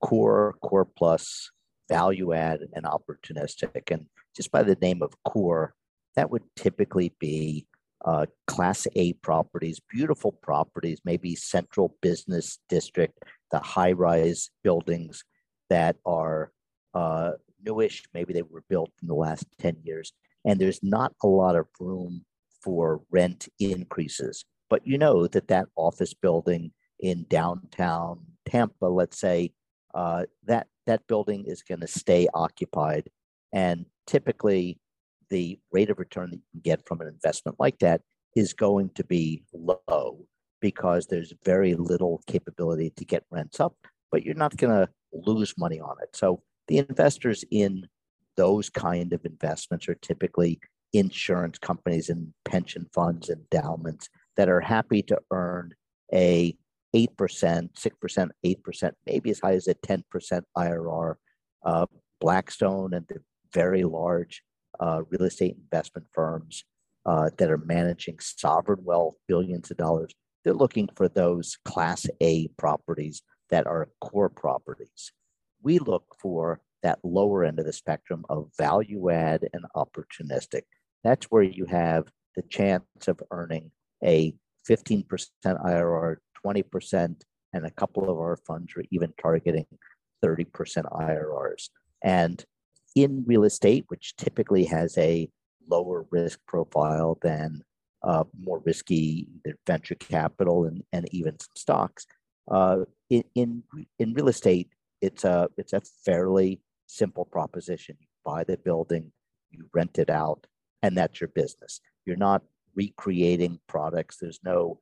core, 0.00 0.56
core 0.62 0.84
plus, 0.84 1.50
value 1.88 2.32
add, 2.32 2.60
and 2.74 2.84
opportunistic. 2.84 3.90
And 3.90 4.06
just 4.34 4.50
by 4.50 4.62
the 4.62 4.76
name 4.80 5.02
of 5.02 5.14
core, 5.24 5.74
that 6.16 6.30
would 6.30 6.42
typically 6.56 7.14
be 7.18 7.66
uh, 8.04 8.26
class 8.46 8.86
A 8.96 9.12
properties, 9.14 9.80
beautiful 9.88 10.32
properties, 10.32 11.00
maybe 11.04 11.36
central 11.36 11.96
business 12.00 12.58
district, 12.68 13.22
the 13.50 13.60
high 13.60 13.92
rise 13.92 14.50
buildings 14.64 15.24
that 15.72 15.96
are 16.04 16.52
uh, 16.92 17.30
newish, 17.64 18.04
maybe 18.12 18.34
they 18.34 18.42
were 18.42 18.62
built 18.68 18.90
in 19.00 19.08
the 19.08 19.14
last 19.14 19.46
10 19.58 19.78
years, 19.82 20.12
and 20.44 20.60
there's 20.60 20.80
not 20.82 21.14
a 21.22 21.26
lot 21.26 21.56
of 21.56 21.66
room 21.80 22.26
for 22.62 23.00
rent 23.10 23.48
increases. 23.58 24.44
But 24.68 24.86
you 24.86 24.98
know 24.98 25.26
that 25.28 25.48
that 25.48 25.68
office 25.74 26.12
building 26.12 26.72
in 27.00 27.24
downtown 27.30 28.20
Tampa, 28.44 28.84
let's 28.84 29.18
say, 29.18 29.52
uh, 29.94 30.24
that 30.44 30.66
that 30.86 31.06
building 31.06 31.44
is 31.46 31.62
going 31.62 31.80
to 31.80 31.88
stay 31.88 32.28
occupied, 32.34 33.08
and 33.54 33.86
typically 34.06 34.78
the 35.30 35.58
rate 35.72 35.88
of 35.88 35.98
return 35.98 36.30
that 36.30 36.36
you 36.36 36.50
can 36.52 36.60
get 36.60 36.86
from 36.86 37.00
an 37.00 37.08
investment 37.08 37.58
like 37.58 37.78
that 37.78 38.02
is 38.36 38.52
going 38.52 38.90
to 38.96 39.04
be 39.04 39.42
low 39.54 40.18
because 40.60 41.06
there's 41.06 41.32
very 41.44 41.74
little 41.74 42.22
capability 42.26 42.90
to 42.96 43.04
get 43.06 43.24
rents 43.30 43.58
up, 43.58 43.74
but 44.12 44.24
you're 44.24 44.34
not 44.34 44.56
going 44.56 44.72
to 44.72 44.88
lose 45.12 45.54
money 45.58 45.80
on 45.80 45.96
it. 46.02 46.14
So 46.14 46.42
the 46.68 46.78
investors 46.78 47.44
in 47.50 47.88
those 48.36 48.70
kind 48.70 49.12
of 49.12 49.24
investments 49.24 49.88
are 49.88 49.96
typically 49.96 50.60
insurance 50.92 51.58
companies 51.58 52.10
and 52.10 52.32
pension 52.44 52.86
funds, 52.92 53.30
endowments 53.30 54.08
that 54.36 54.48
are 54.48 54.60
happy 54.60 55.02
to 55.02 55.18
earn 55.30 55.74
a 56.12 56.54
8%, 56.94 57.08
6%, 57.16 58.30
8%, 58.44 58.92
maybe 59.06 59.30
as 59.30 59.40
high 59.40 59.54
as 59.54 59.66
a 59.66 59.74
10% 59.74 60.42
IRR. 60.56 61.14
Uh, 61.64 61.86
Blackstone 62.20 62.94
and 62.94 63.06
the 63.08 63.20
very 63.52 63.82
large 63.82 64.42
uh, 64.78 65.02
real 65.10 65.24
estate 65.24 65.56
investment 65.56 66.06
firms 66.12 66.64
uh, 67.06 67.30
that 67.38 67.50
are 67.50 67.58
managing 67.58 68.18
sovereign 68.20 68.84
wealth, 68.84 69.14
billions 69.26 69.70
of 69.70 69.76
dollars. 69.76 70.14
They're 70.44 70.54
looking 70.54 70.88
for 70.94 71.08
those 71.08 71.58
class 71.64 72.06
A 72.20 72.48
properties 72.58 73.22
that 73.52 73.66
are 73.66 73.90
core 74.00 74.30
properties. 74.30 75.12
We 75.62 75.78
look 75.78 76.16
for 76.20 76.60
that 76.82 76.98
lower 77.04 77.44
end 77.44 77.60
of 77.60 77.66
the 77.66 77.72
spectrum 77.72 78.24
of 78.28 78.50
value 78.58 79.10
add 79.10 79.46
and 79.52 79.64
opportunistic. 79.76 80.62
That's 81.04 81.26
where 81.26 81.42
you 81.42 81.66
have 81.66 82.06
the 82.34 82.42
chance 82.42 82.84
of 83.06 83.20
earning 83.30 83.70
a 84.02 84.34
15% 84.68 85.04
IRR, 85.44 86.16
20%, 86.44 87.20
and 87.52 87.66
a 87.66 87.70
couple 87.70 88.10
of 88.10 88.16
our 88.18 88.38
funds 88.38 88.72
are 88.76 88.84
even 88.90 89.12
targeting 89.20 89.66
30% 90.24 90.46
IRRs. 90.46 91.68
And 92.02 92.42
in 92.96 93.22
real 93.26 93.44
estate, 93.44 93.84
which 93.88 94.16
typically 94.16 94.64
has 94.64 94.96
a 94.96 95.28
lower 95.68 96.06
risk 96.10 96.40
profile 96.48 97.18
than 97.20 97.62
uh, 98.02 98.24
more 98.40 98.62
risky 98.64 99.28
venture 99.66 99.94
capital 99.94 100.64
and, 100.64 100.82
and 100.92 101.06
even 101.12 101.38
some 101.38 101.52
stocks, 101.54 102.06
Uh, 102.50 102.84
in, 103.10 103.24
in 103.34 103.62
in 103.98 104.14
real 104.14 104.28
estate, 104.28 104.68
it's 105.00 105.24
a 105.24 105.48
it's 105.56 105.72
a 105.72 105.82
fairly 106.04 106.60
simple 106.86 107.24
proposition. 107.24 107.96
You 108.00 108.06
buy 108.24 108.44
the 108.44 108.56
building, 108.56 109.12
you 109.50 109.66
rent 109.72 109.98
it 109.98 110.10
out, 110.10 110.46
and 110.82 110.96
that's 110.96 111.20
your 111.20 111.28
business. 111.28 111.80
You're 112.06 112.16
not 112.16 112.42
recreating 112.74 113.60
products. 113.68 114.18
There's 114.20 114.40
no 114.44 114.78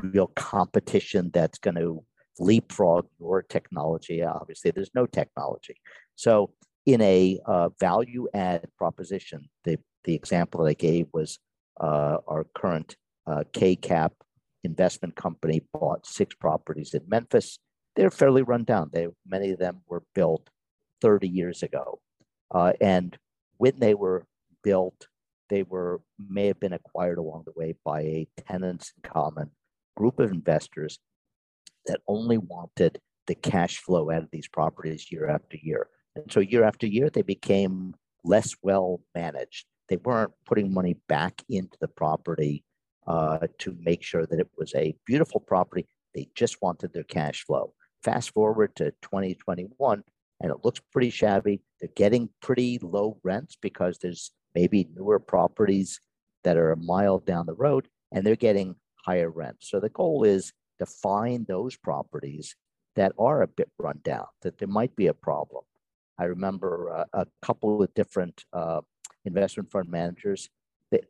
real 0.00 0.28
competition 0.28 1.30
that's 1.32 1.58
going 1.58 1.76
to 1.76 2.04
leapfrog 2.38 3.06
your 3.18 3.42
technology. 3.42 4.22
Obviously, 4.22 4.70
there's 4.70 4.94
no 4.94 5.06
technology. 5.06 5.76
So, 6.14 6.52
in 6.86 7.00
a 7.02 7.38
uh, 7.44 7.68
value 7.80 8.28
add 8.32 8.66
proposition, 8.78 9.48
the, 9.64 9.78
the 10.04 10.14
example 10.14 10.64
that 10.64 10.70
I 10.70 10.74
gave 10.74 11.06
was 11.12 11.38
uh, 11.80 12.18
our 12.26 12.46
current 12.54 12.96
uh, 13.26 13.44
KCAP 13.52 14.10
investment 14.64 15.16
company 15.16 15.62
bought 15.72 16.06
six 16.06 16.34
properties 16.34 16.94
in 16.94 17.02
Memphis. 17.08 17.58
They're 17.96 18.10
fairly 18.10 18.42
run 18.42 18.64
down. 18.64 18.90
They, 18.92 19.08
many 19.26 19.50
of 19.50 19.58
them 19.58 19.80
were 19.88 20.02
built 20.14 20.50
30 21.00 21.28
years 21.28 21.62
ago. 21.62 22.00
Uh, 22.52 22.72
and 22.80 23.16
when 23.56 23.78
they 23.78 23.94
were 23.94 24.26
built, 24.62 25.06
they 25.48 25.62
were 25.62 26.00
may 26.18 26.46
have 26.46 26.60
been 26.60 26.72
acquired 26.72 27.18
along 27.18 27.44
the 27.46 27.52
way 27.56 27.74
by 27.84 28.00
a 28.02 28.28
tenants 28.46 28.92
in 28.96 29.10
common 29.10 29.50
group 29.96 30.18
of 30.20 30.30
investors 30.30 30.98
that 31.86 32.00
only 32.06 32.38
wanted 32.38 33.00
the 33.26 33.34
cash 33.34 33.78
flow 33.78 34.10
out 34.10 34.22
of 34.22 34.30
these 34.30 34.48
properties 34.48 35.10
year 35.10 35.28
after 35.28 35.56
year. 35.56 35.88
And 36.16 36.30
so 36.30 36.40
year 36.40 36.64
after 36.64 36.86
year, 36.86 37.10
they 37.10 37.22
became 37.22 37.94
less 38.24 38.54
well 38.62 39.00
managed. 39.14 39.66
They 39.88 39.96
weren't 39.96 40.32
putting 40.46 40.72
money 40.72 40.96
back 41.08 41.42
into 41.48 41.76
the 41.80 41.88
property 41.88 42.64
uh, 43.08 43.46
to 43.58 43.76
make 43.80 44.02
sure 44.02 44.26
that 44.26 44.38
it 44.38 44.48
was 44.56 44.74
a 44.74 44.94
beautiful 45.06 45.40
property. 45.40 45.86
They 46.14 46.28
just 46.34 46.60
wanted 46.60 46.92
their 46.92 47.04
cash 47.04 47.44
flow. 47.44 47.72
Fast 48.02 48.32
forward 48.32 48.76
to 48.76 48.92
2021, 49.02 50.04
and 50.40 50.52
it 50.52 50.58
looks 50.62 50.80
pretty 50.92 51.10
shabby. 51.10 51.62
They're 51.80 51.90
getting 51.96 52.28
pretty 52.42 52.78
low 52.80 53.18
rents 53.24 53.56
because 53.60 53.98
there's 53.98 54.30
maybe 54.54 54.88
newer 54.94 55.18
properties 55.18 56.00
that 56.44 56.56
are 56.56 56.70
a 56.70 56.76
mile 56.76 57.18
down 57.18 57.46
the 57.46 57.54
road, 57.54 57.88
and 58.12 58.24
they're 58.24 58.36
getting 58.36 58.76
higher 59.04 59.30
rents. 59.30 59.70
So 59.70 59.80
the 59.80 59.88
goal 59.88 60.24
is 60.24 60.52
to 60.78 60.86
find 60.86 61.46
those 61.46 61.76
properties 61.76 62.54
that 62.94 63.12
are 63.18 63.42
a 63.42 63.48
bit 63.48 63.70
run 63.78 64.00
down, 64.04 64.26
that 64.42 64.58
there 64.58 64.68
might 64.68 64.94
be 64.96 65.06
a 65.06 65.14
problem. 65.14 65.64
I 66.18 66.24
remember 66.24 66.90
uh, 66.92 67.04
a 67.12 67.26
couple 67.42 67.82
of 67.82 67.94
different 67.94 68.44
uh, 68.52 68.80
investment 69.24 69.70
fund 69.70 69.88
managers 69.88 70.48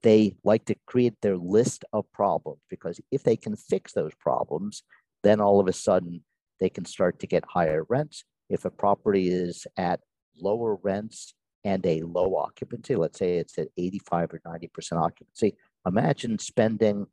they 0.03 0.37
like 0.45 0.65
to 0.67 0.75
create 0.87 1.15
their 1.21 1.37
list 1.37 1.85
of 1.93 2.11
problems 2.13 2.61
because 2.69 3.01
if 3.11 3.23
they 3.23 3.37
can 3.37 3.57
fix 3.57 3.93
those 3.93 4.15
problems, 4.15 4.83
then 5.23 5.41
all 5.41 5.61
of 5.61 5.69
a 5.69 5.73
sudden 5.73 6.25
they 6.61 6.69
can 6.69 6.85
start 6.85 7.21
to 7.21 7.27
get 7.27 7.45
higher 7.49 7.85
rents. 7.89 8.25
If 8.49 8.65
a 8.65 8.71
property 8.71 9.29
is 9.29 9.67
at 9.77 10.01
lower 10.41 10.77
rents 10.83 11.35
and 11.65 11.85
a 11.87 12.03
low 12.03 12.37
occupancy, 12.37 12.97
let's 12.97 13.19
say 13.19 13.37
it's 13.37 13.59
at 13.59 13.69
85 13.77 14.35
or 14.35 14.41
90% 14.47 14.93
occupancy, 15.01 15.55
imagine 15.87 16.39
spending 16.39 17.07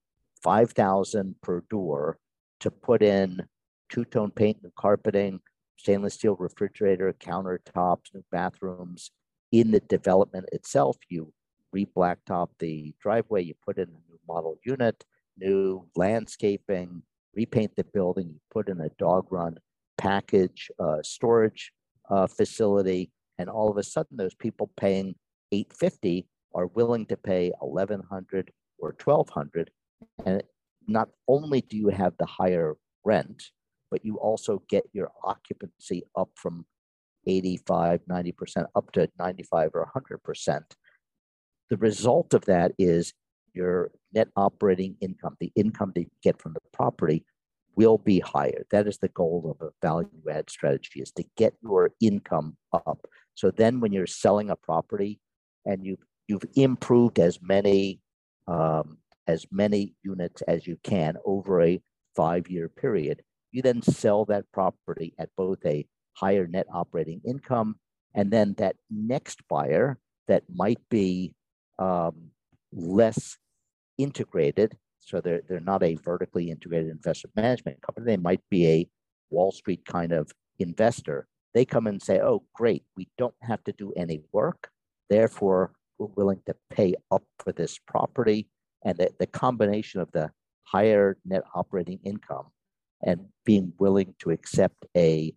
5000 0.43 1.35
per 1.41 1.63
door 1.69 2.17
to 2.59 2.71
put 2.71 3.01
in 3.03 3.43
two-tone 3.89 4.31
paint 4.31 4.57
and 4.63 4.73
carpeting, 4.75 5.39
stainless 5.77 6.15
steel 6.15 6.35
refrigerator, 6.39 7.13
countertops, 7.19 8.13
new 8.13 8.23
bathrooms. 8.31 9.11
In 9.51 9.71
the 9.71 9.79
development 9.81 10.49
itself, 10.51 10.97
you 11.09 11.31
re-blacktop 11.71 12.49
the 12.59 12.93
driveway, 13.01 13.43
you 13.43 13.53
put 13.65 13.77
in 13.77 13.89
a 13.89 14.11
new 14.11 14.19
model 14.27 14.57
unit, 14.65 15.03
new 15.37 15.85
landscaping, 15.95 17.01
repaint 17.33 17.75
the 17.75 17.83
building, 17.83 18.29
you 18.29 18.39
put 18.51 18.69
in 18.69 18.79
a 18.81 18.89
dog 18.97 19.27
run 19.31 19.57
package 19.97 20.69
uh, 20.79 20.97
storage 21.03 21.71
uh, 22.09 22.27
facility, 22.27 23.11
and 23.37 23.49
all 23.49 23.69
of 23.69 23.77
a 23.77 23.83
sudden 23.83 24.17
those 24.17 24.35
people 24.35 24.69
paying 24.77 25.15
850 25.51 26.27
are 26.53 26.67
willing 26.67 27.05
to 27.07 27.17
pay 27.17 27.51
1100 27.59 28.51
or 28.79 28.95
1200 29.03 29.71
and 30.25 30.43
not 30.87 31.09
only 31.27 31.61
do 31.61 31.77
you 31.77 31.89
have 31.89 32.13
the 32.17 32.25
higher 32.25 32.75
rent, 33.03 33.43
but 33.91 34.05
you 34.05 34.17
also 34.17 34.61
get 34.69 34.83
your 34.93 35.11
occupancy 35.23 36.03
up 36.15 36.29
from 36.35 36.65
85, 37.27 38.01
90% 38.09 38.65
up 38.75 38.91
to 38.91 39.09
95 39.17 39.71
or 39.73 39.91
100%. 39.95 40.61
The 41.69 41.77
result 41.77 42.33
of 42.33 42.45
that 42.45 42.73
is 42.77 43.13
your 43.53 43.91
net 44.13 44.27
operating 44.35 44.95
income, 45.01 45.35
the 45.39 45.51
income 45.55 45.91
that 45.95 46.01
you 46.01 46.11
get 46.21 46.41
from 46.41 46.53
the 46.53 46.59
property, 46.73 47.25
will 47.75 47.97
be 47.97 48.19
higher. 48.19 48.65
That 48.71 48.87
is 48.87 48.97
the 48.99 49.09
goal 49.09 49.55
of 49.59 49.67
a 49.67 49.71
value 49.85 50.09
add 50.31 50.49
strategy 50.49 51.01
is 51.01 51.11
to 51.13 51.25
get 51.35 51.53
your 51.61 51.91
income 51.99 52.55
up. 52.71 53.05
So 53.33 53.51
then 53.51 53.79
when 53.79 53.91
you're 53.91 54.07
selling 54.07 54.49
a 54.49 54.55
property 54.55 55.19
and 55.65 55.85
you've, 55.85 56.03
you've 56.27 56.45
improved 56.55 57.19
as 57.19 57.39
many 57.41 57.99
um, 58.47 58.97
as 59.27 59.45
many 59.51 59.95
units 60.03 60.41
as 60.43 60.67
you 60.67 60.77
can 60.83 61.17
over 61.25 61.61
a 61.61 61.81
five 62.15 62.47
year 62.47 62.69
period. 62.69 63.23
You 63.51 63.61
then 63.61 63.81
sell 63.81 64.25
that 64.25 64.45
property 64.51 65.13
at 65.17 65.29
both 65.35 65.65
a 65.65 65.87
higher 66.13 66.47
net 66.47 66.67
operating 66.71 67.21
income 67.25 67.75
and 68.13 68.31
then 68.31 68.55
that 68.57 68.75
next 68.89 69.41
buyer 69.49 69.97
that 70.27 70.43
might 70.53 70.79
be 70.89 71.33
um, 71.79 72.31
less 72.71 73.37
integrated. 73.97 74.77
So 74.99 75.21
they're, 75.21 75.41
they're 75.47 75.59
not 75.59 75.83
a 75.83 75.95
vertically 75.95 76.49
integrated 76.49 76.89
investment 76.89 77.35
management 77.35 77.81
company. 77.81 78.05
They 78.05 78.17
might 78.17 78.41
be 78.49 78.67
a 78.67 78.87
Wall 79.29 79.51
Street 79.51 79.85
kind 79.85 80.11
of 80.11 80.31
investor. 80.59 81.27
They 81.53 81.65
come 81.65 81.87
and 81.87 82.01
say, 82.01 82.19
oh, 82.19 82.43
great, 82.53 82.83
we 82.97 83.07
don't 83.17 83.35
have 83.41 83.63
to 83.65 83.71
do 83.71 83.93
any 83.95 84.21
work. 84.31 84.69
Therefore, 85.09 85.73
we're 85.97 86.07
willing 86.07 86.41
to 86.47 86.55
pay 86.69 86.95
up 87.11 87.23
for 87.39 87.53
this 87.53 87.79
property 87.87 88.49
and 88.83 88.97
the, 88.97 89.11
the 89.19 89.27
combination 89.27 90.01
of 90.01 90.11
the 90.11 90.31
higher 90.63 91.17
net 91.23 91.43
operating 91.53 91.99
income 92.03 92.47
and 93.03 93.25
being 93.45 93.73
willing 93.79 94.15
to 94.19 94.31
accept 94.31 94.85
a 94.97 95.33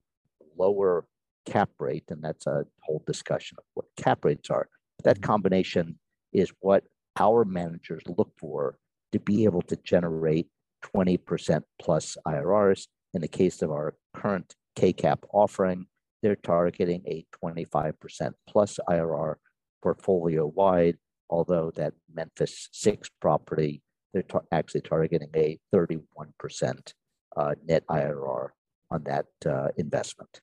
lower 0.56 1.06
cap 1.46 1.70
rate, 1.78 2.04
and 2.08 2.22
that's 2.22 2.46
a 2.46 2.64
whole 2.82 3.02
discussion 3.06 3.56
of 3.58 3.64
what 3.74 3.86
cap 3.96 4.24
rates 4.24 4.50
are. 4.50 4.68
That 5.04 5.16
mm-hmm. 5.16 5.24
combination 5.24 5.98
is 6.32 6.52
what 6.60 6.84
our 7.18 7.44
managers 7.44 8.02
look 8.06 8.32
for 8.38 8.78
to 9.12 9.18
be 9.18 9.44
able 9.44 9.62
to 9.62 9.76
generate 9.76 10.48
20% 10.94 11.62
plus 11.80 12.16
IRRs. 12.26 12.86
In 13.14 13.22
the 13.22 13.28
case 13.28 13.62
of 13.62 13.70
our 13.70 13.94
current 14.14 14.54
KCAP 14.76 15.18
offering, 15.32 15.86
they're 16.22 16.36
targeting 16.36 17.02
a 17.06 17.24
25% 17.44 18.32
plus 18.48 18.78
IRR 18.88 19.36
portfolio 19.82 20.46
wide 20.46 20.98
although 21.30 21.70
that 21.76 21.94
Memphis 22.12 22.68
6 22.72 23.08
property, 23.20 23.82
they're 24.12 24.22
tar- 24.22 24.44
actually 24.52 24.80
targeting 24.82 25.28
a 25.34 25.58
31% 25.74 26.92
uh, 27.36 27.54
net 27.66 27.84
IRR 27.90 28.48
on 28.90 29.04
that 29.04 29.26
uh, 29.46 29.68
investment. 29.76 30.40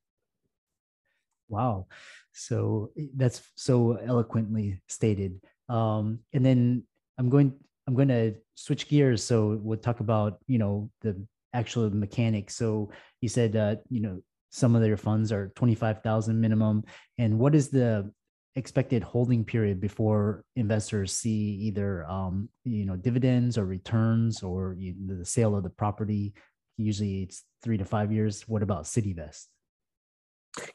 Wow. 1.48 1.88
So 2.32 2.92
that's 3.16 3.42
so 3.56 3.98
eloquently 4.04 4.82
stated. 4.88 5.40
Um, 5.70 6.20
and 6.34 6.46
then 6.46 6.84
I'm 7.18 7.30
going 7.30 7.54
I'm 7.88 7.96
going 7.96 8.08
to 8.08 8.34
switch 8.56 8.88
gears. 8.88 9.24
So 9.24 9.60
we'll 9.62 9.78
talk 9.78 10.00
about 10.00 10.40
you 10.48 10.58
know 10.58 10.90
the 11.02 11.22
actual 11.54 11.90
mechanics. 11.90 12.56
So 12.56 12.92
you 13.22 13.30
said 13.30 13.56
uh, 13.56 13.76
you 13.90 14.02
know 14.02 14.22
some 14.50 14.76
of 14.76 14.82
their 14.82 14.98
funds 14.98 15.32
are 15.32 15.52
twenty 15.56 15.76
five 15.76 16.02
thousand 16.02 16.40
minimum, 16.40 16.84
and 17.18 17.40
what 17.40 17.56
is 17.56 17.70
the 17.70 18.12
expected 18.56 19.04
holding 19.04 19.44
period 19.44 19.82
before 19.82 20.44
investors 20.56 21.12
see 21.12 21.60
either 21.68 22.06
um, 22.10 22.50
you 22.64 22.86
know 22.86 22.96
dividends 22.96 23.58
or 23.58 23.66
returns 23.66 24.42
or 24.44 24.76
you, 24.78 24.96
the 25.08 25.26
sale 25.26 25.56
of 25.56 25.64
the 25.64 25.70
property 25.70 26.34
usually 26.78 27.24
it's 27.24 27.44
three 27.64 27.78
to 27.78 27.86
five 27.86 28.12
years 28.12 28.48
what 28.48 28.64
about 28.64 28.84
cityvest 28.84 29.48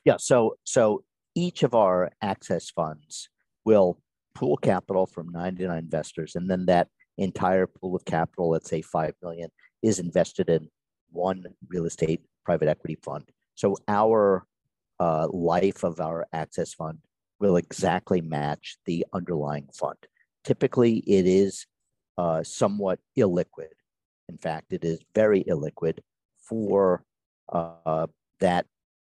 yeah 0.05 0.17
so 0.19 0.57
so 0.65 1.03
each 1.35 1.63
of 1.63 1.75
our 1.75 2.11
access 2.23 2.71
funds 2.71 3.29
will 3.65 3.99
pool 4.35 4.57
capital 4.57 5.07
from 5.07 5.29
99 5.31 5.79
investors 5.79 6.37
and 6.37 6.51
then 6.51 6.67
that 6.67 6.89
entire 7.19 7.67
pool 7.67 7.95
of 7.97 8.05
capital 8.05 8.51
let's 8.51 8.71
say 8.71 8.81
5 8.81 9.15
million 9.23 9.51
is 9.83 9.99
invested 9.99 10.49
in 10.49 10.69
one 11.11 11.45
real 11.69 11.85
estate 11.85 12.21
private 12.45 12.69
equity 12.69 12.97
fund 13.03 13.25
so 13.55 13.77
our 13.89 14.47
uh, 15.01 15.27
life 15.33 15.83
of 15.83 16.01
our 16.01 16.27
access 16.33 16.75
fund 16.75 16.99
will 17.41 17.57
exactly 17.57 18.21
match 18.21 18.77
the 18.85 19.05
underlying 19.13 19.67
fund. 19.75 19.97
Typically, 20.45 20.99
it 20.99 21.27
is 21.27 21.67
uh, 22.19 22.43
somewhat 22.43 23.01
illiquid. 23.19 23.73
In 24.29 24.37
fact, 24.39 24.73
it 24.73 24.85
is 24.85 25.01
very 25.15 25.43
illiquid 25.45 25.99
for 26.39 27.03
uh, 27.51 28.07
that 28.41 28.67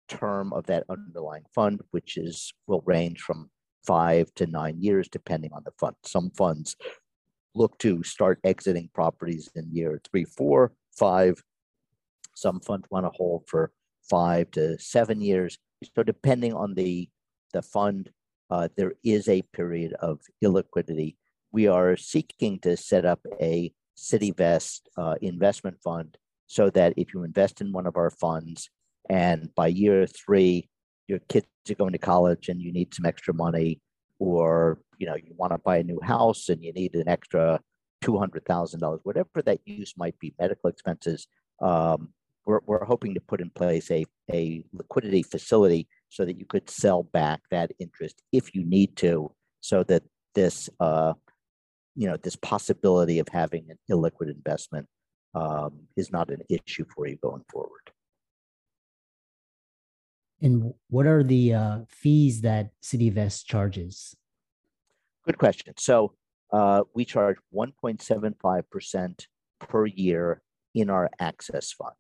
term 0.09 0.53
of 0.53 0.67
that 0.67 0.85
underlying 0.89 1.45
fund, 1.55 1.81
which 1.91 2.17
is 2.17 2.53
will 2.67 2.83
range 2.87 3.21
from 3.21 3.51
five 3.87 4.33
to 4.35 4.47
nine 4.47 4.81
years, 4.81 5.09
depending 5.09 5.53
on 5.53 5.63
the 5.65 5.73
fund. 5.79 5.97
Some 6.05 6.31
funds 6.31 6.77
look 7.55 7.79
to 7.79 8.03
start 8.03 8.39
exiting 8.45 8.91
properties 8.95 9.49
in 9.55 9.69
year 9.73 10.01
three, 10.11 10.25
four, 10.25 10.73
five. 10.97 11.43
Some 12.35 12.61
funds 12.61 12.87
want 12.91 13.07
to 13.07 13.11
hold 13.11 13.45
for 13.49 13.73
five 14.09 14.51
to 14.53 14.79
seven 14.79 15.21
years. 15.21 15.59
So 15.95 16.03
depending 16.03 16.55
on 16.55 16.75
the 16.75 17.09
the 17.53 17.63
fund, 17.63 18.11
uh, 18.51 18.69
there 18.77 18.93
is 19.03 19.29
a 19.29 19.43
period 19.43 19.93
of 19.95 20.21
illiquidity. 20.45 21.17
We 21.53 21.67
are 21.67 21.97
seeking 21.97 22.61
to 22.61 22.77
set 22.77 23.05
up 23.05 23.21
a 23.41 23.73
CityVest 23.97 24.81
uh, 24.97 25.17
investment 25.21 25.79
fund 25.83 26.17
so 26.47 26.71
that 26.71 26.95
if 26.97 27.13
you 27.13 27.25
invest 27.25 27.61
in 27.61 27.73
one 27.73 27.87
of 27.87 27.97
our 27.97 28.11
funds 28.11 28.71
and 29.09 29.53
by 29.55 29.67
year 29.67 30.07
three, 30.07 30.69
your 31.11 31.21
kids 31.33 31.47
are 31.71 31.81
going 31.83 31.97
to 31.99 31.99
college 32.15 32.45
and 32.51 32.59
you 32.65 32.73
need 32.79 32.95
some 32.95 33.07
extra 33.13 33.35
money, 33.47 33.71
or 34.19 34.51
you 35.01 35.07
know 35.09 35.17
you 35.27 35.33
want 35.43 35.53
to 35.53 35.59
buy 35.69 35.77
a 35.79 35.89
new 35.91 36.01
house 36.15 36.43
and 36.51 36.63
you 36.65 36.73
need 36.81 36.95
an 36.95 37.09
extra 37.17 37.61
two 38.05 38.17
hundred 38.23 38.43
thousand 38.53 38.81
dollars, 38.81 39.01
whatever 39.09 39.43
that 39.45 39.61
use 39.67 39.93
might 40.03 40.19
be, 40.23 40.29
medical 40.39 40.71
expenses. 40.71 41.21
Um, 41.61 42.01
we're, 42.47 42.61
we're 42.67 42.85
hoping 42.93 43.13
to 43.15 43.21
put 43.21 43.43
in 43.45 43.51
place 43.51 43.91
a, 43.91 44.07
a 44.33 44.65
liquidity 44.73 45.23
facility 45.23 45.83
so 46.09 46.25
that 46.25 46.39
you 46.41 46.47
could 46.47 46.71
sell 46.71 47.03
back 47.03 47.41
that 47.51 47.71
interest 47.79 48.17
if 48.33 48.55
you 48.55 48.63
need 48.65 48.97
to, 48.97 49.13
so 49.61 49.85
that 49.85 50.03
this 50.35 50.57
uh, 50.81 51.13
you 51.97 52.07
know 52.09 52.17
this 52.17 52.37
possibility 52.37 53.19
of 53.19 53.29
having 53.29 53.65
an 53.73 53.79
illiquid 53.91 54.29
investment 54.39 54.87
um, 55.35 55.73
is 55.97 56.11
not 56.11 56.31
an 56.31 56.43
issue 56.49 56.85
for 56.95 57.07
you 57.07 57.17
going 57.23 57.45
forward. 57.53 57.87
And 60.43 60.73
what 60.89 61.07
are 61.07 61.23
the 61.23 61.55
uh, 61.55 61.79
fees 61.89 62.41
that 62.43 62.71
CityVest 62.83 63.45
charges? 63.45 64.17
Good 65.27 65.39
question. 65.39 65.75
So 65.77 66.15
uh, 66.53 66.83
we 66.95 67.05
charge 67.05 67.37
1.75% 67.55 69.27
per 69.61 69.87
year 69.87 70.43
in 70.75 70.89
our 70.89 71.11
access 71.19 71.73
fund. 71.73 71.95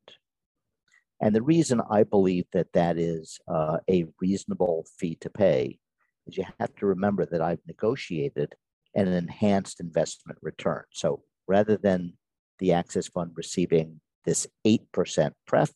And 1.20 1.35
the 1.35 1.42
reason 1.42 1.83
I 1.90 2.05
believe 2.05 2.46
that 2.53 2.72
that 2.72 2.96
is 2.96 3.38
uh, 3.46 3.79
a 3.90 4.07
reasonable 4.20 4.87
fee 4.98 5.16
to 5.20 5.29
pay 5.29 5.79
is 6.26 6.38
you 6.38 6.44
have 6.59 6.74
to 6.76 6.87
remember 6.87 7.26
that 7.26 7.42
I've 7.42 7.61
negotiated 7.66 8.55
an 8.94 9.09
enhanced 9.09 9.81
investment 9.81 10.38
return. 10.40 10.85
So 10.92 11.22
rather 11.46 11.76
than 11.76 12.14
the 12.59 12.72
access 12.72 13.09
fund 13.09 13.33
receiving 13.35 14.00
this 14.24 14.46
8% 14.66 15.33
pref, 15.46 15.72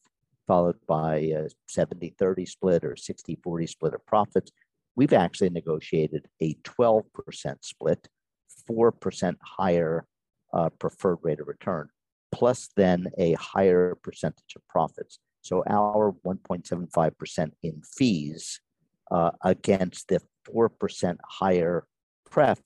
followed 0.47 0.77
by 0.87 1.17
a 1.17 1.49
70 1.67 2.15
30 2.19 2.47
split 2.47 2.85
or 2.85 2.97
60 2.97 3.39
40 3.43 3.67
split 3.67 3.95
of 3.95 4.05
profits, 4.07 4.53
we've 4.97 5.13
actually 5.13 5.51
negotiated 5.51 6.27
a 6.43 6.55
12% 6.55 7.05
split, 7.63 8.09
4% 8.69 9.37
higher 9.43 10.07
uh, 10.53 10.71
preferred 10.79 11.19
rate 11.23 11.41
of 11.41 11.49
return, 11.49 11.89
plus 12.33 12.69
then 12.77 13.07
a 13.19 13.33
higher 13.35 13.97
percentage 14.03 14.55
of 14.57 14.67
profits. 14.69 15.19
So 15.43 15.63
our 15.69 16.15
1.75% 16.25 17.51
in 17.63 17.83
fees 17.83 18.61
uh, 19.11 19.33
against 19.43 20.09
the 20.09 20.21
4% 20.49 21.17
higher 21.29 21.87
pref, 22.31 22.61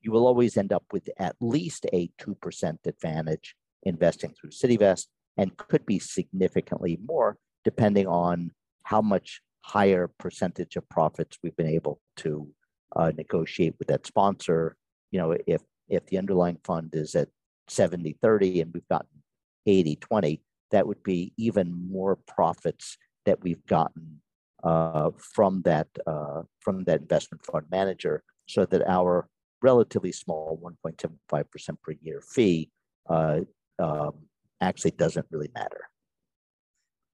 you 0.00 0.12
will 0.12 0.26
always 0.26 0.56
end 0.56 0.72
up 0.72 0.84
with 0.92 1.08
at 1.18 1.36
least 1.40 1.86
a 1.92 2.10
2% 2.20 2.76
advantage 2.86 3.56
investing 3.84 4.34
through 4.38 4.50
CityVest 4.50 5.06
and 5.36 5.56
could 5.56 5.84
be 5.86 5.98
significantly 5.98 6.98
more 7.04 7.36
depending 7.64 8.06
on 8.06 8.50
how 8.84 9.00
much 9.00 9.40
higher 9.62 10.10
percentage 10.18 10.76
of 10.76 10.88
profits 10.88 11.38
we've 11.42 11.56
been 11.56 11.66
able 11.68 12.00
to 12.16 12.48
uh, 12.96 13.12
negotiate 13.16 13.74
with 13.78 13.88
that 13.88 14.06
sponsor. 14.06 14.76
You 15.10 15.20
know, 15.20 15.36
if 15.46 15.62
if 15.88 16.06
the 16.06 16.18
underlying 16.18 16.58
fund 16.64 16.90
is 16.94 17.14
at 17.14 17.28
70 17.68 18.16
30 18.20 18.60
and 18.62 18.74
we've 18.74 18.88
gotten 18.88 19.22
80 19.66 19.96
20, 19.96 20.42
that 20.70 20.86
would 20.86 21.02
be 21.02 21.32
even 21.36 21.88
more 21.90 22.16
profits 22.16 22.96
that 23.24 23.42
we've 23.42 23.64
gotten 23.66 24.20
uh, 24.64 25.10
from 25.18 25.62
that 25.62 25.88
uh, 26.06 26.42
from 26.60 26.84
that 26.84 27.00
investment 27.00 27.44
fund 27.46 27.66
manager, 27.70 28.22
so 28.48 28.64
that 28.66 28.82
our 28.88 29.28
relatively 29.62 30.10
small 30.10 30.58
1.75% 30.84 31.46
per 31.82 31.92
year 32.02 32.20
fee 32.20 32.68
uh, 33.08 33.40
um, 33.78 34.14
actually 34.62 34.92
doesn't 34.92 35.26
really 35.30 35.50
matter. 35.54 35.88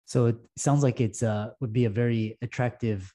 So 0.06 0.26
it 0.26 0.36
sounds 0.56 0.82
like 0.82 1.00
it's 1.00 1.22
uh, 1.22 1.50
would 1.60 1.72
be 1.72 1.84
a 1.84 1.90
very 1.90 2.38
attractive 2.40 3.12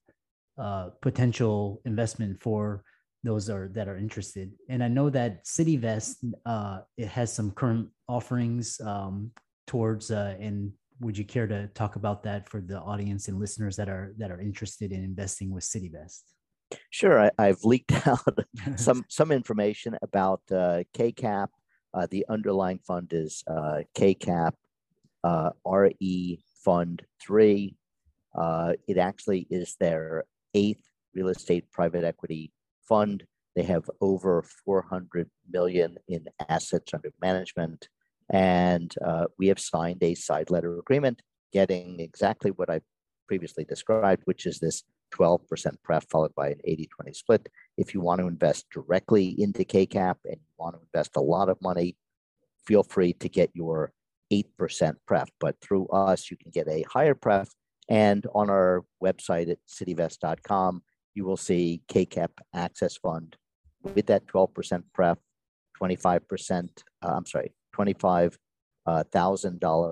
uh, 0.57 0.89
potential 1.01 1.81
investment 1.85 2.39
for 2.39 2.83
those 3.23 3.49
are 3.49 3.69
that 3.69 3.87
are 3.87 3.97
interested. 3.97 4.51
And 4.69 4.83
I 4.83 4.89
know 4.89 5.09
that 5.09 5.45
CityVest 5.45 6.33
uh, 6.45 6.79
it 6.97 7.07
has 7.07 7.33
some 7.33 7.51
current 7.51 7.89
offerings 8.07 8.79
um, 8.81 9.31
towards 9.65 10.11
uh, 10.11 10.35
and 10.39 10.73
would 10.99 11.17
you 11.17 11.25
care 11.25 11.47
to 11.47 11.67
talk 11.73 11.95
about 11.95 12.23
that 12.23 12.47
for 12.47 12.61
the 12.61 12.79
audience 12.79 13.27
and 13.27 13.39
listeners 13.39 13.75
that 13.77 13.89
are 13.89 14.13
that 14.17 14.31
are 14.31 14.39
interested 14.39 14.91
in 14.91 15.03
investing 15.03 15.51
with 15.51 15.63
CityVest? 15.63 16.21
Sure, 16.89 17.31
I, 17.37 17.45
have 17.45 17.63
leaked 17.63 17.91
out 18.07 18.37
some 18.75 19.05
some 19.09 19.31
information 19.31 19.97
about 20.01 20.41
uh, 20.51 20.83
KCAP. 20.95 21.47
Uh, 21.93 22.07
the 22.09 22.25
underlying 22.29 22.79
fund 22.79 23.09
is 23.11 23.43
uh, 23.47 23.81
KCAP 23.95 24.53
uh, 25.23 25.49
RE 25.65 26.39
Fund 26.63 27.03
Three. 27.21 27.75
Uh, 28.35 28.73
it 28.87 28.97
actually 28.97 29.47
is 29.49 29.75
their 29.79 30.25
eighth 30.53 30.89
real 31.13 31.29
estate 31.29 31.69
private 31.71 32.03
equity 32.03 32.51
fund. 32.87 33.23
They 33.55 33.63
have 33.63 33.89
over 34.01 34.43
400 34.65 35.29
million 35.51 35.97
in 36.07 36.25
assets 36.49 36.93
under 36.93 37.11
management. 37.21 37.87
And 38.31 38.93
uh, 39.05 39.25
we 39.37 39.47
have 39.47 39.59
signed 39.59 40.01
a 40.01 40.15
side 40.15 40.49
letter 40.49 40.79
agreement 40.79 41.21
getting 41.51 41.99
exactly 41.99 42.49
what 42.51 42.69
I 42.69 42.81
previously 43.27 43.63
described, 43.63 44.23
which 44.25 44.47
is 44.47 44.59
this 44.59 44.83
12% 45.13 45.75
pref 45.83 46.05
followed 46.09 46.33
by 46.35 46.49
an 46.49 46.59
80 46.63 46.87
20 46.87 47.13
split. 47.13 47.49
If 47.77 47.93
you 47.93 48.01
want 48.01 48.21
to 48.21 48.27
invest 48.27 48.65
directly 48.71 49.29
into 49.41 49.63
KCAP 49.63 50.15
and 50.25 50.35
you 50.35 50.53
want 50.57 50.75
to 50.75 50.81
invest 50.81 51.15
a 51.15 51.21
lot 51.21 51.49
of 51.49 51.61
money, 51.61 51.95
feel 52.65 52.83
free 52.83 53.13
to 53.13 53.29
get 53.29 53.51
your 53.53 53.91
8% 54.31 54.95
pref. 55.05 55.29
But 55.39 55.59
through 55.61 55.87
us, 55.87 56.31
you 56.31 56.37
can 56.37 56.51
get 56.51 56.67
a 56.67 56.83
higher 56.89 57.15
pref. 57.15 57.49
And 57.89 58.25
on 58.33 58.49
our 58.49 58.85
website 59.03 59.49
at 59.49 59.59
cityvest.com, 59.69 60.83
you 61.13 61.25
will 61.25 61.37
see 61.37 61.81
KCAP 61.89 62.29
Access 62.53 62.97
Fund 62.97 63.35
with 63.83 64.07
that 64.07 64.25
12% 64.27 64.83
pref, 64.93 65.17
25%, 65.79 66.69
uh, 67.01 67.07
I'm 67.07 67.25
sorry, 67.25 67.53
$25,000 67.75 68.37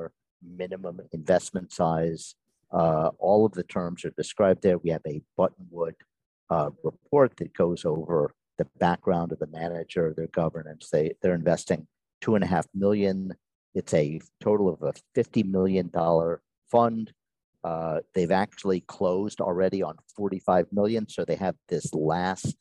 uh, 0.05 0.09
minimum 0.43 1.01
investment 1.11 1.71
size. 1.71 2.35
Uh, 2.71 3.11
all 3.19 3.45
of 3.45 3.51
the 3.53 3.63
terms 3.63 4.05
are 4.05 4.11
described 4.11 4.63
there. 4.63 4.77
We 4.77 4.91
have 4.91 5.01
a 5.05 5.21
Buttonwood 5.37 5.95
uh, 6.49 6.69
report 6.83 7.35
that 7.37 7.53
goes 7.53 7.85
over 7.85 8.33
the 8.57 8.67
background 8.77 9.31
of 9.31 9.39
the 9.39 9.47
manager, 9.47 10.13
their 10.15 10.27
governance. 10.27 10.89
They 10.89 11.15
they're 11.21 11.35
investing 11.35 11.87
two 12.21 12.35
and 12.35 12.43
a 12.43 12.47
half 12.47 12.67
million. 12.73 13.33
It's 13.73 13.93
a 13.93 14.21
total 14.39 14.69
of 14.69 14.81
a 14.83 14.93
fifty 15.15 15.43
million 15.43 15.89
dollar 15.89 16.41
fund. 16.69 17.11
Uh, 17.63 17.99
they've 18.13 18.31
actually 18.31 18.81
closed 18.81 19.39
already 19.39 19.83
on 19.83 19.95
45 20.15 20.65
million, 20.71 21.07
so 21.07 21.23
they 21.23 21.35
have 21.35 21.55
this 21.69 21.93
last 21.93 22.55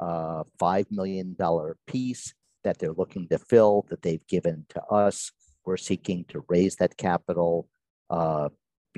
uh, 0.00 0.42
five 0.58 0.86
million 0.90 1.36
dollar 1.38 1.76
piece 1.86 2.34
that 2.64 2.78
they're 2.78 2.92
looking 2.92 3.28
to 3.28 3.38
fill 3.38 3.86
that 3.88 4.02
they've 4.02 4.26
given 4.26 4.66
to 4.70 4.82
us. 4.86 5.30
We're 5.64 5.76
seeking 5.76 6.24
to 6.28 6.44
raise 6.48 6.76
that 6.76 6.96
capital 6.96 7.68
uh, 8.08 8.48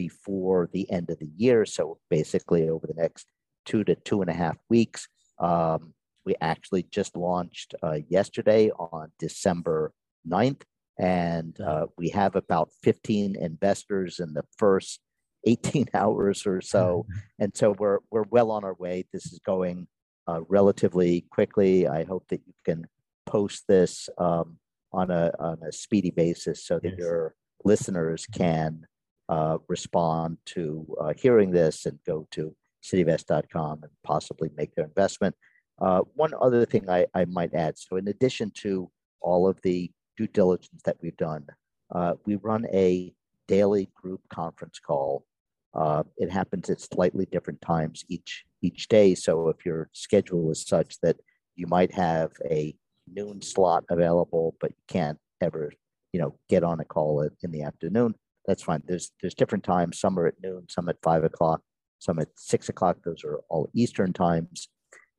before 0.07 0.69
the 0.73 0.91
end 0.91 1.11
of 1.11 1.19
the 1.21 1.31
year. 1.37 1.65
So 1.65 1.99
basically, 2.11 2.69
over 2.69 2.87
the 2.89 3.01
next 3.05 3.27
two 3.65 3.85
to 3.85 3.95
two 3.95 4.21
and 4.21 4.31
a 4.31 4.41
half 4.45 4.57
weeks, 4.69 5.07
um, 5.39 5.95
we 6.27 6.35
actually 6.41 6.85
just 6.99 7.17
launched 7.17 7.75
uh, 7.85 7.99
yesterday 8.09 8.71
on 8.71 9.13
December 9.21 9.93
9th. 10.29 10.63
And 10.99 11.59
uh, 11.61 11.87
we 11.97 12.09
have 12.11 12.35
about 12.35 12.71
15 12.83 13.37
investors 13.37 14.19
in 14.19 14.35
the 14.35 14.45
first 14.59 15.01
18 15.47 15.87
hours 15.95 16.47
or 16.47 16.61
so. 16.61 17.07
And 17.39 17.57
so 17.57 17.77
we're, 17.79 18.01
we're 18.11 18.31
well 18.37 18.51
on 18.51 18.65
our 18.65 18.75
way. 18.75 19.05
This 19.13 19.27
is 19.33 19.39
going 19.39 19.87
uh, 20.27 20.41
relatively 20.49 21.27
quickly. 21.31 21.87
I 21.87 22.03
hope 22.03 22.25
that 22.31 22.43
you 22.47 22.55
can 22.65 22.87
post 23.27 23.65
this 23.69 24.09
um, 24.19 24.59
on 24.93 25.11
a 25.11 25.33
on 25.39 25.59
a 25.67 25.73
speedy 25.73 26.11
basis 26.11 26.67
so 26.67 26.79
that 26.81 26.91
yes. 26.91 26.99
your 26.99 27.35
listeners 27.65 28.27
can 28.27 28.87
uh, 29.33 29.57
respond 29.67 30.37
to 30.45 30.87
uh, 31.01 31.15
hearing 31.17 31.51
this 31.51 31.87
and 31.87 31.99
go 32.07 32.29
to 32.31 32.55
cityvest.com 32.85 33.79
and 33.83 33.93
possibly 34.05 34.51
make 34.59 34.75
their 34.75 34.85
investment. 34.85 35.35
Uh, 35.81 36.01
one 36.15 36.35
other 36.43 36.67
thing 36.67 36.85
I, 36.91 37.07
I 37.15 37.25
might 37.25 37.55
add 37.55 37.79
so, 37.79 37.97
in 37.97 38.09
addition 38.09 38.53
to 38.57 38.91
all 39.23 39.49
of 39.49 39.59
the 39.63 39.91
due 40.19 40.27
diligence 40.27 40.83
that 40.85 40.99
we've 41.01 41.17
done, 41.17 41.47
uh, 41.95 42.13
we 42.27 42.37
run 42.37 42.67
a 42.75 43.15
daily 43.49 43.89
group 43.95 44.21
conference 44.29 44.79
call. 44.79 45.25
Uh, 45.73 46.03
it 46.19 46.31
happens 46.31 46.69
at 46.69 46.83
slightly 46.83 47.25
different 47.33 47.63
times 47.63 48.05
each 48.09 48.45
each 48.61 48.89
day. 48.89 49.15
So, 49.15 49.49
if 49.49 49.65
your 49.65 49.89
schedule 49.95 50.51
is 50.51 50.63
such 50.63 51.01
that 51.01 51.17
you 51.57 51.67
might 51.67 51.93
have 51.95 52.33
a 52.45 52.77
noon 53.11 53.41
slot 53.41 53.85
available, 53.89 54.57
but 54.61 54.73
you 54.73 54.85
can't 54.89 55.19
ever, 55.41 55.73
you 56.13 56.21
know, 56.21 56.35
get 56.51 56.63
on 56.63 56.81
a 56.81 56.85
call 56.85 57.23
in 57.23 57.51
the 57.51 57.63
afternoon. 57.63 58.15
That's 58.47 58.63
fine. 58.63 58.83
There's 58.87 59.13
there's 59.21 59.35
different 59.35 59.65
times. 59.65 60.01
Some 60.01 60.19
are 60.19 60.27
at 60.27 60.35
noon, 60.43 60.67
some 60.69 60.89
at 60.89 60.97
five 61.03 61.25
o'clock, 61.25 61.61
some 61.99 62.19
at 62.19 62.29
six 62.37 62.69
o'clock. 62.69 62.99
Those 63.05 63.25
are 63.25 63.41
all 63.49 63.71
Eastern 63.75 64.13
times, 64.13 64.69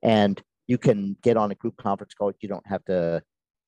and 0.02 0.42
you 0.68 0.78
can 0.78 1.18
get 1.22 1.38
on 1.38 1.52
a 1.52 1.56
group 1.56 1.78
conference 1.78 2.14
call. 2.14 2.32
You 2.42 2.50
don't 2.50 2.68
have 2.68 2.84
to 2.86 3.22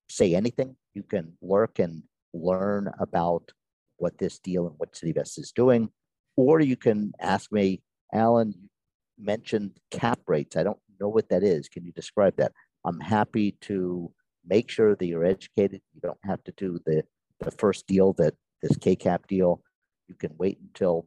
say 0.09 0.35
anything. 0.35 0.75
You 0.93 1.03
can 1.03 1.33
work 1.41 1.79
and 1.79 2.03
learn 2.33 2.91
about 2.99 3.51
what 3.97 4.17
this 4.17 4.39
deal 4.39 4.67
and 4.67 4.75
what 4.77 4.93
CityVest 4.93 5.39
is 5.39 5.51
doing, 5.51 5.89
or 6.35 6.59
you 6.59 6.75
can 6.75 7.13
ask 7.19 7.51
me, 7.51 7.81
Alan. 8.13 8.53
You 8.57 8.69
mentioned 9.17 9.79
cap 9.91 10.19
rates. 10.27 10.57
I 10.57 10.63
don't 10.63 10.79
know 10.99 11.07
what 11.07 11.29
that 11.29 11.43
is. 11.43 11.69
Can 11.69 11.85
you 11.85 11.93
describe 11.93 12.35
that? 12.37 12.51
I'm 12.85 12.99
happy 12.99 13.55
to 13.61 14.11
make 14.45 14.69
sure 14.69 14.95
that 14.95 15.05
you're 15.05 15.25
educated. 15.25 15.81
You 15.93 16.01
don't 16.01 16.19
have 16.23 16.43
to 16.43 16.53
do 16.57 16.79
the 16.85 17.03
the 17.39 17.51
first 17.51 17.85
deal 17.87 18.13
that 18.13 18.33
this 18.61 18.77
KCAP 18.77 19.27
deal. 19.27 19.61
You 20.07 20.15
can 20.15 20.31
wait 20.37 20.59
until 20.61 21.05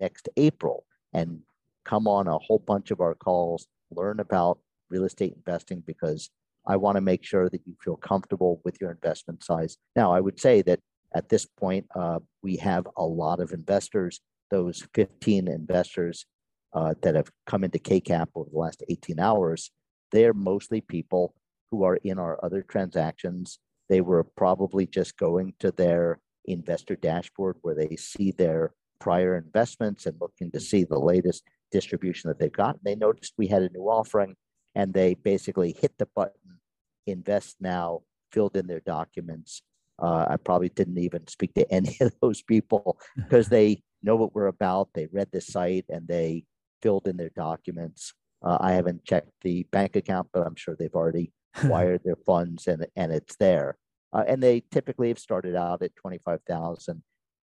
next 0.00 0.28
April 0.36 0.84
and 1.12 1.40
come 1.84 2.06
on 2.06 2.26
a 2.26 2.38
whole 2.38 2.58
bunch 2.58 2.90
of 2.90 3.00
our 3.00 3.14
calls, 3.14 3.66
learn 3.90 4.20
about 4.20 4.58
real 4.90 5.04
estate 5.04 5.34
investing 5.34 5.82
because 5.86 6.30
I 6.66 6.76
want 6.76 6.96
to 6.96 7.00
make 7.00 7.24
sure 7.24 7.48
that 7.50 7.60
you 7.66 7.74
feel 7.82 7.96
comfortable 7.96 8.60
with 8.64 8.80
your 8.80 8.90
investment 8.90 9.44
size. 9.44 9.76
Now, 9.94 10.12
I 10.12 10.20
would 10.20 10.40
say 10.40 10.62
that 10.62 10.80
at 11.14 11.28
this 11.28 11.46
point, 11.46 11.86
uh, 11.94 12.20
we 12.42 12.56
have 12.56 12.86
a 12.96 13.04
lot 13.04 13.40
of 13.40 13.52
investors. 13.52 14.20
Those 14.50 14.86
15 14.94 15.48
investors 15.48 16.26
uh, 16.72 16.94
that 17.02 17.14
have 17.14 17.30
come 17.46 17.64
into 17.64 17.78
KCAP 17.78 18.28
over 18.34 18.50
the 18.50 18.58
last 18.58 18.82
18 18.88 19.20
hours, 19.20 19.70
they're 20.10 20.34
mostly 20.34 20.80
people 20.80 21.34
who 21.70 21.84
are 21.84 21.96
in 21.96 22.18
our 22.18 22.42
other 22.44 22.62
transactions. 22.62 23.58
They 23.88 24.00
were 24.00 24.24
probably 24.24 24.86
just 24.86 25.16
going 25.16 25.54
to 25.60 25.70
their 25.70 26.18
investor 26.44 26.96
dashboard 26.96 27.56
where 27.62 27.74
they 27.74 27.96
see 27.96 28.30
their 28.30 28.72
prior 29.00 29.36
investments 29.36 30.06
and 30.06 30.20
looking 30.20 30.50
to 30.50 30.60
see 30.60 30.84
the 30.84 30.98
latest 30.98 31.44
distribution 31.70 32.28
that 32.28 32.38
they've 32.38 32.52
got. 32.52 32.82
They 32.84 32.94
noticed 32.94 33.34
we 33.36 33.48
had 33.48 33.62
a 33.62 33.68
new 33.70 33.82
offering 33.82 34.36
and 34.74 34.92
they 34.92 35.14
basically 35.14 35.76
hit 35.78 35.92
the 35.98 36.08
button, 36.14 36.58
invest 37.06 37.56
now, 37.60 38.00
filled 38.32 38.56
in 38.56 38.66
their 38.66 38.80
documents. 38.80 39.62
Uh, 40.02 40.26
I 40.28 40.36
probably 40.36 40.70
didn't 40.70 40.98
even 40.98 41.26
speak 41.28 41.54
to 41.54 41.70
any 41.72 41.96
of 42.00 42.14
those 42.20 42.42
people 42.42 42.98
because 43.16 43.48
they 43.48 43.82
know 44.02 44.16
what 44.16 44.34
we're 44.34 44.46
about. 44.46 44.88
They 44.94 45.06
read 45.06 45.28
the 45.32 45.40
site 45.40 45.86
and 45.88 46.06
they 46.08 46.44
filled 46.82 47.08
in 47.08 47.16
their 47.16 47.30
documents. 47.30 48.12
Uh, 48.42 48.58
I 48.60 48.72
haven't 48.72 49.04
checked 49.04 49.30
the 49.42 49.66
bank 49.70 49.96
account, 49.96 50.28
but 50.32 50.46
I'm 50.46 50.56
sure 50.56 50.76
they've 50.78 50.94
already 50.94 51.32
wired 51.64 52.02
their 52.04 52.18
funds 52.26 52.66
and, 52.66 52.86
and 52.96 53.12
it's 53.12 53.36
there. 53.36 53.76
Uh, 54.14 54.22
and 54.28 54.42
they 54.42 54.62
typically 54.70 55.08
have 55.08 55.18
started 55.18 55.56
out 55.56 55.82
at 55.82 55.96
25,000 55.96 57.02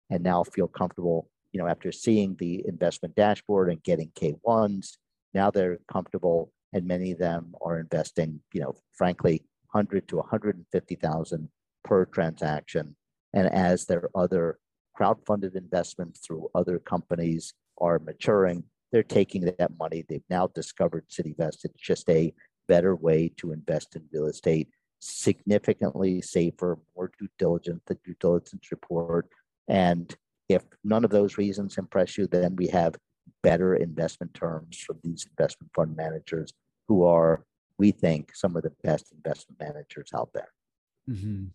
and 0.09 0.23
now 0.23 0.43
feel 0.43 0.67
comfortable, 0.67 1.29
you 1.51 1.59
know, 1.59 1.67
after 1.67 1.91
seeing 1.91 2.35
the 2.39 2.63
investment 2.67 3.13
dashboard 3.15 3.69
and 3.69 3.83
getting 3.83 4.09
K1s, 4.15 4.97
now 5.33 5.51
they're 5.51 5.79
comfortable 5.91 6.51
and 6.73 6.87
many 6.87 7.11
of 7.11 7.19
them 7.19 7.53
are 7.61 7.79
investing, 7.79 8.39
you 8.53 8.61
know, 8.61 8.73
frankly, 8.93 9.43
100 9.71 10.07
to 10.07 10.17
150,000 10.17 11.49
per 11.83 12.05
transaction. 12.05 12.95
And 13.33 13.47
as 13.47 13.85
their 13.85 14.09
other 14.15 14.59
crowd-funded 14.95 15.55
investments 15.55 16.19
through 16.25 16.49
other 16.55 16.79
companies 16.79 17.53
are 17.79 17.99
maturing, 17.99 18.63
they're 18.91 19.03
taking 19.03 19.41
that 19.45 19.77
money. 19.77 20.05
They've 20.07 20.23
now 20.29 20.47
discovered 20.47 21.05
CityVest. 21.09 21.65
It's 21.65 21.81
just 21.81 22.09
a 22.09 22.33
better 22.67 22.95
way 22.95 23.31
to 23.37 23.51
invest 23.51 23.95
in 23.95 24.03
real 24.13 24.27
estate 24.27 24.69
significantly 25.01 26.21
safer, 26.21 26.77
more 26.95 27.11
due 27.19 27.27
diligence, 27.37 27.81
the 27.87 27.95
due 28.05 28.15
diligence 28.19 28.71
report. 28.71 29.27
And 29.67 30.15
if 30.47 30.63
none 30.83 31.03
of 31.03 31.11
those 31.11 31.37
reasons 31.37 31.77
impress 31.77 32.17
you, 32.17 32.27
then 32.27 32.55
we 32.55 32.67
have 32.67 32.95
better 33.41 33.75
investment 33.75 34.33
terms 34.33 34.77
from 34.77 34.99
these 35.03 35.25
investment 35.25 35.71
fund 35.75 35.95
managers 35.95 36.53
who 36.87 37.03
are, 37.03 37.43
we 37.77 37.91
think, 37.91 38.35
some 38.35 38.55
of 38.55 38.63
the 38.63 38.71
best 38.83 39.11
investment 39.11 39.59
managers 39.59 40.09
out 40.15 40.29
there. 40.33 40.49
Mm-hmm. 41.09 41.45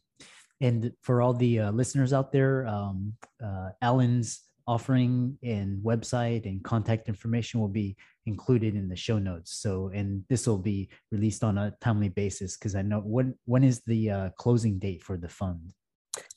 And 0.61 0.93
for 1.03 1.23
all 1.23 1.35
the 1.35 1.61
uh, 1.61 1.71
listeners 1.71 2.13
out 2.13 2.33
there, 2.33 2.67
um, 2.67 3.15
uh, 3.43 3.71
Alan's 3.83 4.46
offering 4.67 5.39
and 5.43 5.83
website 5.85 6.45
and 6.45 6.63
contact 6.65 7.09
information 7.09 7.61
will 7.61 7.69
be 7.69 7.97
included 8.27 8.75
in 8.75 8.89
the 8.89 8.97
show 8.97 9.19
notes. 9.19 9.59
So, 9.61 9.91
and 9.95 10.25
this 10.29 10.47
will 10.47 10.59
be 10.59 10.89
released 11.13 11.45
on 11.45 11.59
a 11.59 11.75
timely 11.81 12.09
basis 12.09 12.57
because 12.57 12.75
I 12.75 12.83
know 12.83 13.01
when 13.01 13.35
when 13.45 13.65
is 13.65 13.81
the 13.87 14.11
uh, 14.11 14.31
closing 14.39 14.79
date 14.79 15.03
for 15.03 15.17
the 15.17 15.29
fund? 15.29 15.73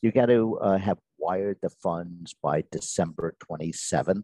You 0.02 0.12
got 0.12 0.28
to 0.28 0.60
uh, 0.62 0.78
have 0.78 1.00
wired 1.18 1.58
the 1.62 1.70
funds 1.70 2.36
by 2.42 2.64
December 2.72 3.36
27th. 3.50 4.24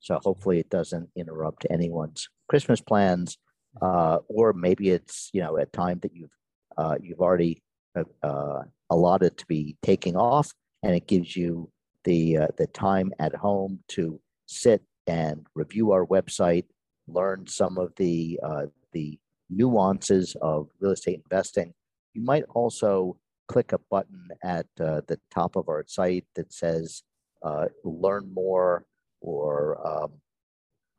So 0.00 0.18
hopefully 0.22 0.58
it 0.60 0.70
doesn't 0.70 1.08
interrupt 1.16 1.66
anyone's 1.70 2.28
Christmas 2.48 2.80
plans, 2.80 3.38
uh, 3.80 4.18
or 4.28 4.52
maybe 4.52 4.90
it's 4.90 5.30
you 5.32 5.42
know 5.42 5.56
a 5.56 5.66
time 5.66 5.98
that 6.02 6.14
you've 6.14 6.36
uh, 6.76 6.96
you've 7.00 7.20
already 7.20 7.62
uh, 7.96 8.04
uh, 8.22 8.62
allotted 8.90 9.38
to 9.38 9.46
be 9.46 9.76
taking 9.82 10.16
off, 10.16 10.52
and 10.82 10.94
it 10.94 11.06
gives 11.06 11.34
you 11.34 11.70
the 12.06 12.38
uh, 12.38 12.46
the 12.56 12.68
time 12.68 13.12
at 13.18 13.34
home 13.34 13.80
to 13.88 14.18
sit 14.46 14.82
and 15.06 15.46
review 15.54 15.92
our 15.92 16.06
website, 16.06 16.64
learn 17.06 17.46
some 17.46 17.76
of 17.76 17.92
the 17.96 18.40
uh, 18.42 18.66
the 18.92 19.18
nuances 19.50 20.34
of 20.40 20.68
real 20.80 20.92
estate 20.92 21.20
investing. 21.24 21.74
You 22.14 22.22
might 22.22 22.44
also 22.54 23.18
click 23.48 23.72
a 23.72 23.78
button 23.90 24.28
at 24.42 24.66
uh, 24.80 25.02
the 25.06 25.20
top 25.30 25.56
of 25.56 25.68
our 25.68 25.84
site 25.86 26.24
that 26.36 26.52
says 26.52 27.02
uh, 27.42 27.66
"Learn 27.84 28.32
More," 28.32 28.86
or 29.20 29.86
um, 29.86 30.12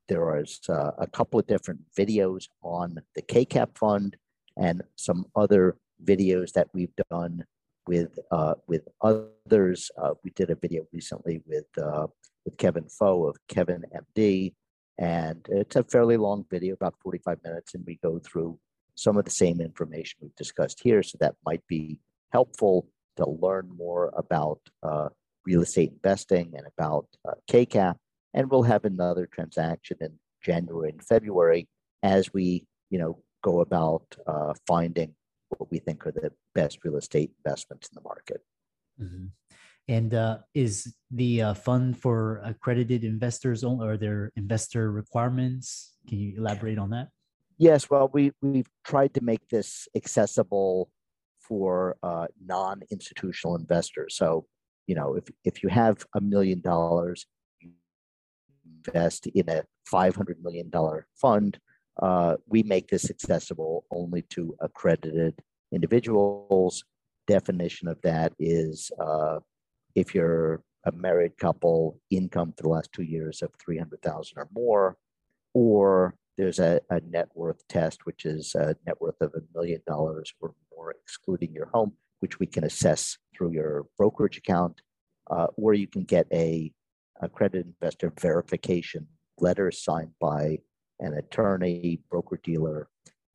there 0.09 0.39
is 0.39 0.59
uh, 0.69 0.91
a 0.97 1.07
couple 1.07 1.39
of 1.39 1.47
different 1.47 1.81
videos 1.97 2.47
on 2.61 2.99
the 3.15 3.21
KCAP 3.21 3.77
fund 3.77 4.17
and 4.57 4.81
some 4.95 5.25
other 5.35 5.77
videos 6.03 6.51
that 6.53 6.67
we've 6.73 6.95
done 7.09 7.43
with 7.87 8.19
uh, 8.31 8.55
with 8.67 8.87
others. 9.01 9.89
Uh, 10.01 10.13
we 10.23 10.31
did 10.31 10.49
a 10.49 10.55
video 10.55 10.85
recently 10.91 11.41
with 11.45 11.65
uh, 11.81 12.07
with 12.45 12.57
Kevin 12.57 12.87
Pho 12.89 13.25
of 13.25 13.37
Kevin 13.47 13.83
MD, 14.17 14.53
and 14.97 15.45
it's 15.49 15.75
a 15.75 15.83
fairly 15.83 16.17
long 16.17 16.45
video, 16.49 16.73
about 16.73 16.95
45 17.01 17.39
minutes, 17.43 17.73
and 17.73 17.83
we 17.85 17.99
go 18.03 18.19
through 18.19 18.59
some 18.95 19.17
of 19.17 19.25
the 19.25 19.31
same 19.31 19.61
information 19.61 20.17
we've 20.21 20.35
discussed 20.35 20.81
here. 20.81 21.03
So 21.03 21.17
that 21.21 21.35
might 21.45 21.65
be 21.67 21.99
helpful 22.31 22.87
to 23.17 23.29
learn 23.29 23.69
more 23.75 24.11
about 24.17 24.59
uh, 24.83 25.09
real 25.45 25.61
estate 25.61 25.91
investing 25.91 26.53
and 26.55 26.67
about 26.77 27.07
uh, 27.27 27.33
KCAP. 27.49 27.95
And 28.33 28.49
we'll 28.49 28.63
have 28.63 28.85
another 28.85 29.27
transaction 29.27 29.97
in 30.01 30.13
January 30.43 30.89
and 30.91 31.03
February 31.03 31.67
as 32.03 32.33
we, 32.33 32.65
you 32.89 32.99
know, 32.99 33.21
go 33.43 33.61
about 33.61 34.03
uh, 34.25 34.53
finding 34.67 35.13
what 35.49 35.71
we 35.71 35.79
think 35.79 36.05
are 36.05 36.11
the 36.11 36.31
best 36.53 36.79
real 36.83 36.97
estate 36.97 37.31
investments 37.43 37.89
in 37.89 37.95
the 37.95 38.01
market. 38.01 38.41
Mm-hmm. 39.01 39.25
And 39.89 40.13
uh, 40.13 40.39
is 40.53 40.93
the 41.11 41.41
uh, 41.41 41.53
fund 41.53 41.97
for 41.97 42.41
accredited 42.43 43.03
investors 43.05 43.63
only, 43.63 43.87
are 43.87 43.97
there 43.97 44.31
investor 44.35 44.91
requirements? 44.91 45.93
Can 46.09 46.19
you 46.19 46.37
elaborate 46.37 46.77
on 46.77 46.89
that? 46.89 47.07
Yes, 47.57 47.89
well, 47.89 48.09
we, 48.13 48.31
we've 48.41 48.69
tried 48.83 49.13
to 49.13 49.21
make 49.21 49.47
this 49.47 49.87
accessible 49.95 50.89
for 51.39 51.95
uh, 52.03 52.27
non-institutional 52.45 53.55
investors. 53.55 54.15
So, 54.15 54.45
you 54.87 54.95
know, 54.95 55.15
if, 55.15 55.23
if 55.45 55.63
you 55.63 55.69
have 55.69 56.05
a 56.13 56.21
million 56.21 56.59
dollars, 56.59 57.25
invest 58.87 59.27
in 59.27 59.49
a 59.49 59.63
$500 59.91 60.41
million 60.41 60.71
fund, 61.15 61.59
uh, 62.01 62.35
we 62.47 62.63
make 62.63 62.87
this 62.87 63.09
accessible 63.09 63.85
only 63.91 64.21
to 64.23 64.55
accredited 64.59 65.41
individuals. 65.71 66.83
Definition 67.27 67.87
of 67.87 68.01
that 68.03 68.33
is 68.39 68.91
uh, 68.99 69.39
if 69.95 70.13
you're 70.13 70.61
a 70.85 70.91
married 70.91 71.37
couple, 71.37 71.99
income 72.09 72.53
for 72.55 72.63
the 72.63 72.69
last 72.69 72.91
two 72.93 73.03
years 73.03 73.41
of 73.41 73.51
300,000 73.59 74.37
or 74.37 74.47
more, 74.53 74.97
or 75.53 76.15
there's 76.37 76.59
a, 76.59 76.79
a, 76.89 77.01
net 77.01 77.27
worth 77.33 77.67
test, 77.67 78.05
which 78.05 78.25
is 78.25 78.53
a 78.55 78.75
net 78.85 79.01
worth 79.01 79.19
of 79.21 79.33
a 79.33 79.41
million 79.53 79.81
dollars 79.87 80.31
or 80.39 80.53
more, 80.73 80.91
excluding 81.03 81.51
your 81.51 81.67
home, 81.73 81.93
which 82.19 82.39
we 82.39 82.45
can 82.45 82.63
assess 82.63 83.17
through 83.35 83.51
your 83.51 83.87
brokerage 83.97 84.37
account, 84.37 84.81
uh, 85.31 85.47
or 85.55 85.73
you 85.73 85.87
can 85.87 86.03
get 86.03 86.27
a 86.31 86.71
accredited 87.21 87.73
investor 87.81 88.13
verification 88.19 89.07
letter 89.39 89.71
signed 89.71 90.11
by 90.21 90.59
an 90.99 91.13
attorney, 91.13 91.99
broker 92.09 92.39
dealer, 92.43 92.89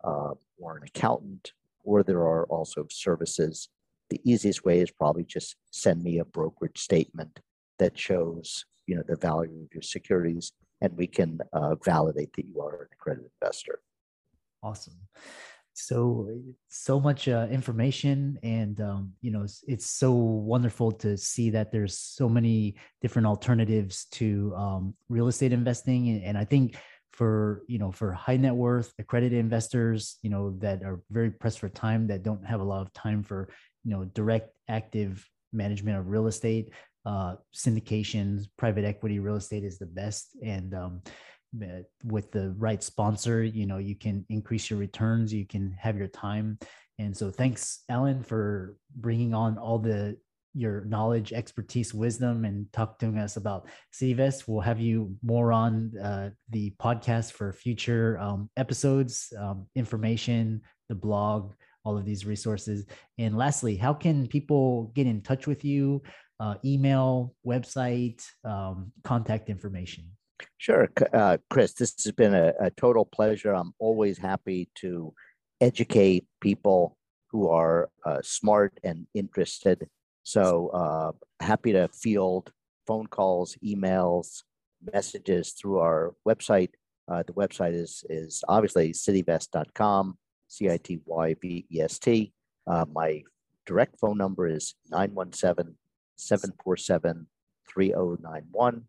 uh, 0.05 0.35
or 0.59 0.77
an 0.77 0.83
accountant, 0.85 1.53
or 1.85 2.03
there 2.03 2.21
are 2.21 2.45
also 2.47 2.87
services. 2.91 3.69
The 4.11 4.21
easiest 4.25 4.65
way 4.65 4.81
is 4.81 4.91
probably 4.91 5.25
just 5.25 5.57
send 5.71 6.03
me 6.03 6.19
a 6.19 6.25
brokerage 6.25 6.79
statement 6.79 7.41
that 7.79 7.99
shows 7.99 8.65
you 8.87 8.97
know 8.97 9.03
the 9.07 9.17
value 9.17 9.63
of 9.63 9.73
your 9.73 9.83
securities, 9.83 10.53
and 10.81 10.97
we 10.97 11.07
can 11.07 11.41
uh, 11.53 11.77
validate 11.85 12.33
that 12.35 12.47
you 12.47 12.61
are 12.61 12.83
an 12.83 12.89
accredited 12.93 13.31
investor. 13.41 13.81
Awesome. 14.63 14.95
so 15.75 16.29
so 16.69 17.01
much 17.01 17.29
uh, 17.29 17.47
information 17.51 18.39
and 18.43 18.81
um, 18.81 19.13
you 19.23 19.31
know 19.31 19.43
it's, 19.43 19.65
it's, 19.67 19.87
so 19.87 20.13
wonderful 20.13 20.93
to 20.93 21.17
see 21.17 21.51
that 21.51 21.73
there's 21.73 21.97
so 21.97 22.29
many 22.29 22.77
different 23.01 23.27
alternatives 23.27 24.05
to 24.11 24.53
um, 24.55 24.95
real 25.09 25.29
estate 25.29 25.53
investing 25.53 26.11
and, 26.11 26.23
and, 26.23 26.39
i 26.39 26.45
think 26.45 26.77
for 27.13 27.63
you 27.67 27.79
know 27.79 27.93
for 27.93 28.13
high 28.13 28.37
net 28.37 28.55
worth 28.55 28.93
accredited 28.99 29.39
investors 29.39 30.19
you 30.23 30.31
know 30.31 30.57
that 30.59 30.83
are 30.83 31.01
very 31.11 31.31
pressed 31.31 31.59
for 31.59 31.69
time 31.69 32.07
that 32.07 32.23
don't 32.23 32.45
have 32.45 32.61
a 32.61 32.65
lot 32.65 32.81
of 32.81 32.93
time 32.95 33.23
for 33.23 33.49
you 33.85 33.91
know 33.91 34.05
direct 34.05 34.51
active 34.69 35.29
management 35.53 35.99
of 35.99 36.09
real 36.09 36.27
estate 36.27 36.71
uh, 37.05 37.35
syndications 37.55 38.47
private 38.57 38.85
equity 38.85 39.19
real 39.19 39.37
estate 39.37 39.65
is 39.65 39.79
the 39.79 39.87
best. 39.87 40.37
And 40.43 40.75
um, 40.75 41.03
with 42.05 42.31
the 42.33 42.55
right 42.57 42.83
sponsor 42.83 43.43
you 43.43 43.67
know 43.67 43.77
you 43.77 43.95
can 43.95 44.25
increase 44.31 44.71
your 44.71 44.79
returns 44.79 45.35
you 45.35 45.47
can 45.47 45.73
have 45.79 45.99
your 45.99 46.09
time. 46.09 46.59
And 46.99 47.15
so 47.15 47.31
thanks 47.31 47.83
alan 47.91 48.23
for 48.23 48.77
bringing 48.97 49.35
on 49.35 49.59
all 49.59 49.79
the 49.79 50.17
your 50.55 50.85
knowledge 50.85 51.33
expertise 51.33 51.95
wisdom 51.95 52.45
and 52.45 52.71
talk 52.73 52.99
to 52.99 53.09
us 53.19 53.37
about 53.37 53.67
CityVest 53.95 54.47
we'll 54.47 54.61
have 54.61 54.81
you 54.81 55.15
more 55.23 55.53
on 55.53 55.93
uh, 56.03 56.31
the 56.51 56.73
podcast 56.81 57.33
for 57.33 57.53
future 57.53 58.19
um, 58.19 58.51
episodes 58.57 59.33
um, 59.39 59.67
information 59.75 60.61
the 60.89 60.95
blog 60.95 61.53
all 61.85 61.97
of 61.97 62.05
these 62.05 62.25
resources 62.25 62.87
and 63.19 63.37
lastly 63.37 63.77
how 63.77 63.95
can 63.95 64.27
people 64.27 64.93
get 64.95 65.07
in 65.07 65.21
touch 65.23 65.47
with 65.47 65.65
you 65.65 66.03
uh, 66.41 66.55
email 66.65 67.35
website 67.47 68.23
um, 68.45 68.93
contact 69.05 69.49
information 69.49 70.05
Sure, 70.59 70.89
uh, 71.13 71.39
Chris, 71.51 71.73
this 71.75 71.95
has 72.05 72.13
been 72.13 72.35
a, 72.35 72.53
a, 72.61 72.71
total 72.71 73.05
pleasure. 73.05 73.55
I'm 73.55 73.75
always 73.79 74.19
happy 74.19 74.69
to 74.77 75.15
educate 75.61 76.27
people 76.41 76.97
who 77.31 77.49
are 77.49 77.89
uh, 78.05 78.19
smart 78.23 78.79
and 78.85 79.07
interested. 79.15 79.89
So 80.23 80.69
uh, 80.69 81.13
happy 81.45 81.73
to 81.73 81.89
field 81.89 82.53
phone 82.87 83.07
calls, 83.07 83.57
emails, 83.65 84.43
messages 84.93 85.53
through 85.53 85.79
our 85.79 86.15
website. 86.27 86.71
Uh, 87.09 87.23
the 87.27 87.33
website 87.33 87.75
is, 87.75 88.05
is 88.09 88.45
obviously 88.49 88.93
cityvest.com, 88.93 90.17
C 90.49 90.71
I 90.71 90.77
T 90.79 91.01
Y 91.05 91.35
V 91.41 91.67
E 91.71 91.81
S 91.81 91.99
T. 91.99 92.33
Uh, 92.67 92.85
my 92.93 93.23
direct 93.67 93.99
phone 93.99 94.19
number 94.19 94.49
is 94.49 94.75
917 94.91 95.77
747 96.17 97.27
3091 97.69 98.85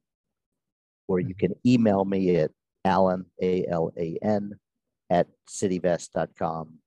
or 1.08 1.20
you 1.20 1.36
can 1.36 1.54
email 1.66 2.06
me 2.06 2.38
at 2.38 2.52
Alan, 2.86 3.26
A 3.42 3.66
L 3.68 3.92
A 3.98 4.18
N, 4.22 4.54
at 5.10 5.28
cityvest.com. 5.50 6.80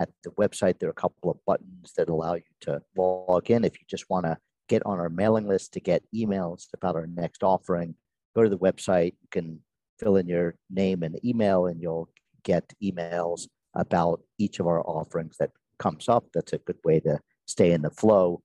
At 0.00 0.10
the 0.22 0.30
website, 0.30 0.78
there 0.78 0.88
are 0.88 0.92
a 0.92 0.94
couple 0.94 1.30
of 1.30 1.44
buttons 1.44 1.92
that 1.96 2.08
allow 2.08 2.34
you 2.34 2.42
to 2.62 2.80
log 2.96 3.50
in. 3.50 3.64
If 3.64 3.80
you 3.80 3.86
just 3.88 4.08
want 4.08 4.26
to 4.26 4.38
get 4.68 4.84
on 4.86 5.00
our 5.00 5.08
mailing 5.08 5.48
list 5.48 5.72
to 5.72 5.80
get 5.80 6.02
emails 6.14 6.66
about 6.72 6.94
our 6.94 7.06
next 7.06 7.42
offering, 7.42 7.94
go 8.36 8.44
to 8.44 8.48
the 8.48 8.58
website. 8.58 9.14
You 9.20 9.28
can 9.30 9.60
fill 9.98 10.16
in 10.16 10.28
your 10.28 10.54
name 10.70 11.02
and 11.02 11.18
email, 11.24 11.66
and 11.66 11.82
you'll 11.82 12.08
get 12.44 12.72
emails 12.82 13.48
about 13.74 14.20
each 14.38 14.60
of 14.60 14.66
our 14.66 14.82
offerings 14.82 15.36
that 15.38 15.50
comes 15.78 16.08
up. 16.08 16.26
That's 16.32 16.52
a 16.52 16.58
good 16.58 16.78
way 16.84 17.00
to 17.00 17.18
stay 17.46 17.72
in 17.72 17.82
the 17.82 17.90
flow. 17.90 18.42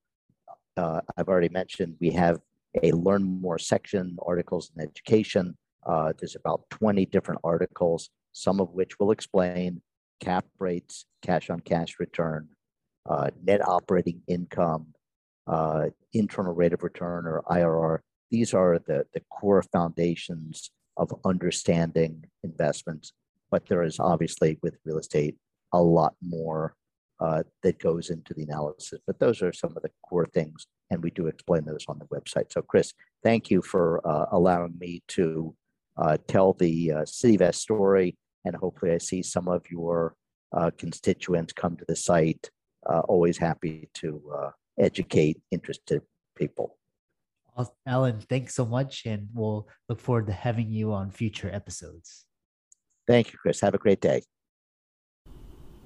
Uh, 0.76 1.02
I've 1.18 1.30
already 1.30 1.50
mentioned 1.50 1.98
we 2.02 2.12
have 2.12 2.40
a 2.82 2.92
learn 2.94 3.24
more 3.24 3.60
section, 3.60 4.18
articles 4.26 4.72
in 4.76 4.84
education. 4.84 5.56
Uh, 5.86 6.14
there's 6.18 6.36
about 6.36 6.70
20 6.72 7.06
different 7.08 7.42
articles, 7.44 8.10
some 8.32 8.60
of 8.60 8.70
which 8.72 9.00
will 9.00 9.12
explain 9.12 9.82
cap 10.20 10.46
rates, 10.60 11.06
cash 11.22 11.50
on 11.50 11.60
cash 11.60 11.96
return, 12.00 12.50
uh, 13.10 13.30
net 13.44 13.68
operating 13.68 14.22
income, 14.28 14.88
uh, 15.48 15.88
internal 16.14 16.54
rate 16.54 16.74
of 16.74 16.84
return 16.84 17.26
or 17.26 17.44
IRR. 17.50 18.00
These 18.32 18.54
are 18.54 18.80
the, 18.80 19.06
the 19.14 19.22
core 19.30 19.64
foundations 19.64 20.72
of 20.98 21.12
understanding 21.26 22.26
investments. 22.44 23.14
But 23.52 23.68
there 23.68 23.84
is 23.84 24.00
obviously 24.00 24.58
with 24.64 24.78
real 24.86 24.98
estate 24.98 25.36
a 25.74 25.82
lot 25.82 26.16
more 26.22 26.76
uh, 27.20 27.44
that 27.62 27.80
goes 27.80 28.10
into 28.10 28.34
the 28.34 28.44
analysis. 28.44 29.00
But 29.06 29.20
those 29.20 29.42
are 29.42 29.54
some 29.54 29.74
of 29.76 29.84
the 29.84 29.92
core 30.08 30.26
things, 30.26 30.68
and 30.90 31.04
we 31.04 31.12
do 31.12 31.28
explain 31.28 31.66
those 31.66 31.86
on 31.88 32.00
the 32.00 32.06
website. 32.06 32.52
So, 32.52 32.62
Chris, 32.62 32.94
thank 33.24 33.50
you 33.50 33.62
for 33.62 34.06
uh, 34.08 34.26
allowing 34.32 34.78
me 34.80 35.04
to 35.10 35.56
uh, 35.98 36.18
tell 36.28 36.54
the 36.54 36.92
uh, 36.92 36.98
CityVest 37.02 37.56
story, 37.56 38.18
and 38.46 38.56
hopefully, 38.56 38.92
I 38.92 38.98
see 38.98 39.24
some 39.24 39.48
of 39.48 39.64
your 39.70 40.16
uh, 40.56 40.72
constituents 40.78 41.54
come 41.54 41.78
to 41.78 41.86
the 41.88 41.96
site. 41.96 42.50
Uh, 42.86 43.00
always 43.08 43.38
happy 43.38 43.90
to 43.96 44.22
educate 44.78 45.42
interested 45.52 46.02
people. 46.36 46.78
Alan, 47.86 48.20
thanks 48.20 48.56
so 48.56 48.66
much, 48.66 49.06
and 49.06 49.28
we'll 49.34 49.68
look 49.88 50.00
forward 50.00 50.28
to 50.28 50.34
having 50.34 50.72
you 50.72 50.92
on 50.92 51.12
future 51.12 51.50
episodes. 51.54 52.26
Thank 53.08 53.32
you, 53.32 53.40
Chris. 53.40 53.62
Have 53.62 53.76
a 53.76 53.78
great 53.78 54.02
day. 54.02 54.24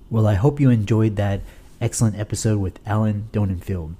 Well, 0.10 0.28
I 0.28 0.36
hope 0.36 0.60
you 0.60 0.70
enjoyed 0.70 1.18
that 1.18 1.42
excellent 1.82 2.18
episode 2.18 2.60
with 2.60 2.80
Alan 2.86 3.30
Donenfeld. 3.34 3.96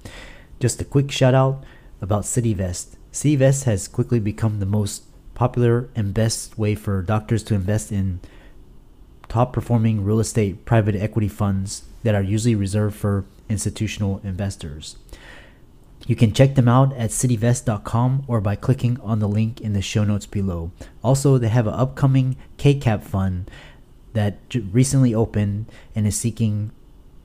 Just 0.58 0.80
a 0.80 0.84
quick 0.84 1.10
shout 1.10 1.34
out 1.34 1.64
about 2.00 2.22
CityVest. 2.22 2.96
CityVest 3.12 3.64
has 3.64 3.88
quickly 3.88 4.20
become 4.20 4.60
the 4.60 4.66
most 4.66 5.04
popular 5.34 5.90
and 5.94 6.14
best 6.14 6.58
way 6.58 6.74
for 6.74 7.02
doctors 7.02 7.42
to 7.44 7.54
invest 7.54 7.92
in 7.92 8.20
top 9.28 9.52
performing 9.52 10.04
real 10.04 10.20
estate 10.20 10.64
private 10.64 10.94
equity 10.94 11.28
funds 11.28 11.82
that 12.02 12.14
are 12.14 12.22
usually 12.22 12.54
reserved 12.54 12.96
for 12.96 13.24
institutional 13.48 14.20
investors. 14.24 14.96
You 16.06 16.16
can 16.16 16.32
check 16.32 16.54
them 16.54 16.68
out 16.68 16.94
at 16.94 17.10
cityvest.com 17.10 18.24
or 18.26 18.40
by 18.40 18.56
clicking 18.56 18.98
on 19.00 19.18
the 19.18 19.28
link 19.28 19.60
in 19.60 19.74
the 19.74 19.82
show 19.82 20.04
notes 20.04 20.26
below. 20.26 20.70
Also, 21.02 21.36
they 21.36 21.48
have 21.48 21.66
an 21.66 21.74
upcoming 21.74 22.36
KCAP 22.56 23.02
fund 23.02 23.50
that 24.14 24.38
recently 24.72 25.14
opened 25.14 25.66
and 25.94 26.06
is 26.06 26.16
seeking 26.16 26.70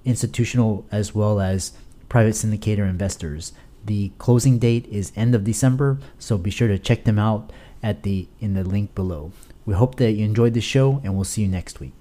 institutional 0.04 0.86
as 0.91 1.16
well 1.16 1.39
as 1.39 1.72
private 2.10 2.34
syndicator 2.34 2.89
investors. 2.89 3.54
The 3.86 4.12
closing 4.18 4.60
date 4.60 4.86
is 4.88 5.14
end 5.16 5.34
of 5.34 5.43
December, 5.43 5.99
so 6.20 6.38
be 6.38 6.51
sure 6.51 6.68
to 6.68 6.78
check 6.78 7.04
them 7.06 7.20
out 7.20 7.51
at 7.82 8.04
the 8.04 8.28
in 8.39 8.54
the 8.54 8.64
link 8.64 8.95
below. 8.95 9.32
We 9.66 9.74
hope 9.74 9.95
that 9.95 10.11
you 10.11 10.26
enjoyed 10.26 10.53
the 10.53 10.61
show 10.61 11.01
and 11.03 11.16
we'll 11.16 11.24
see 11.24 11.41
you 11.43 11.47
next 11.47 11.80
week. 11.80 11.93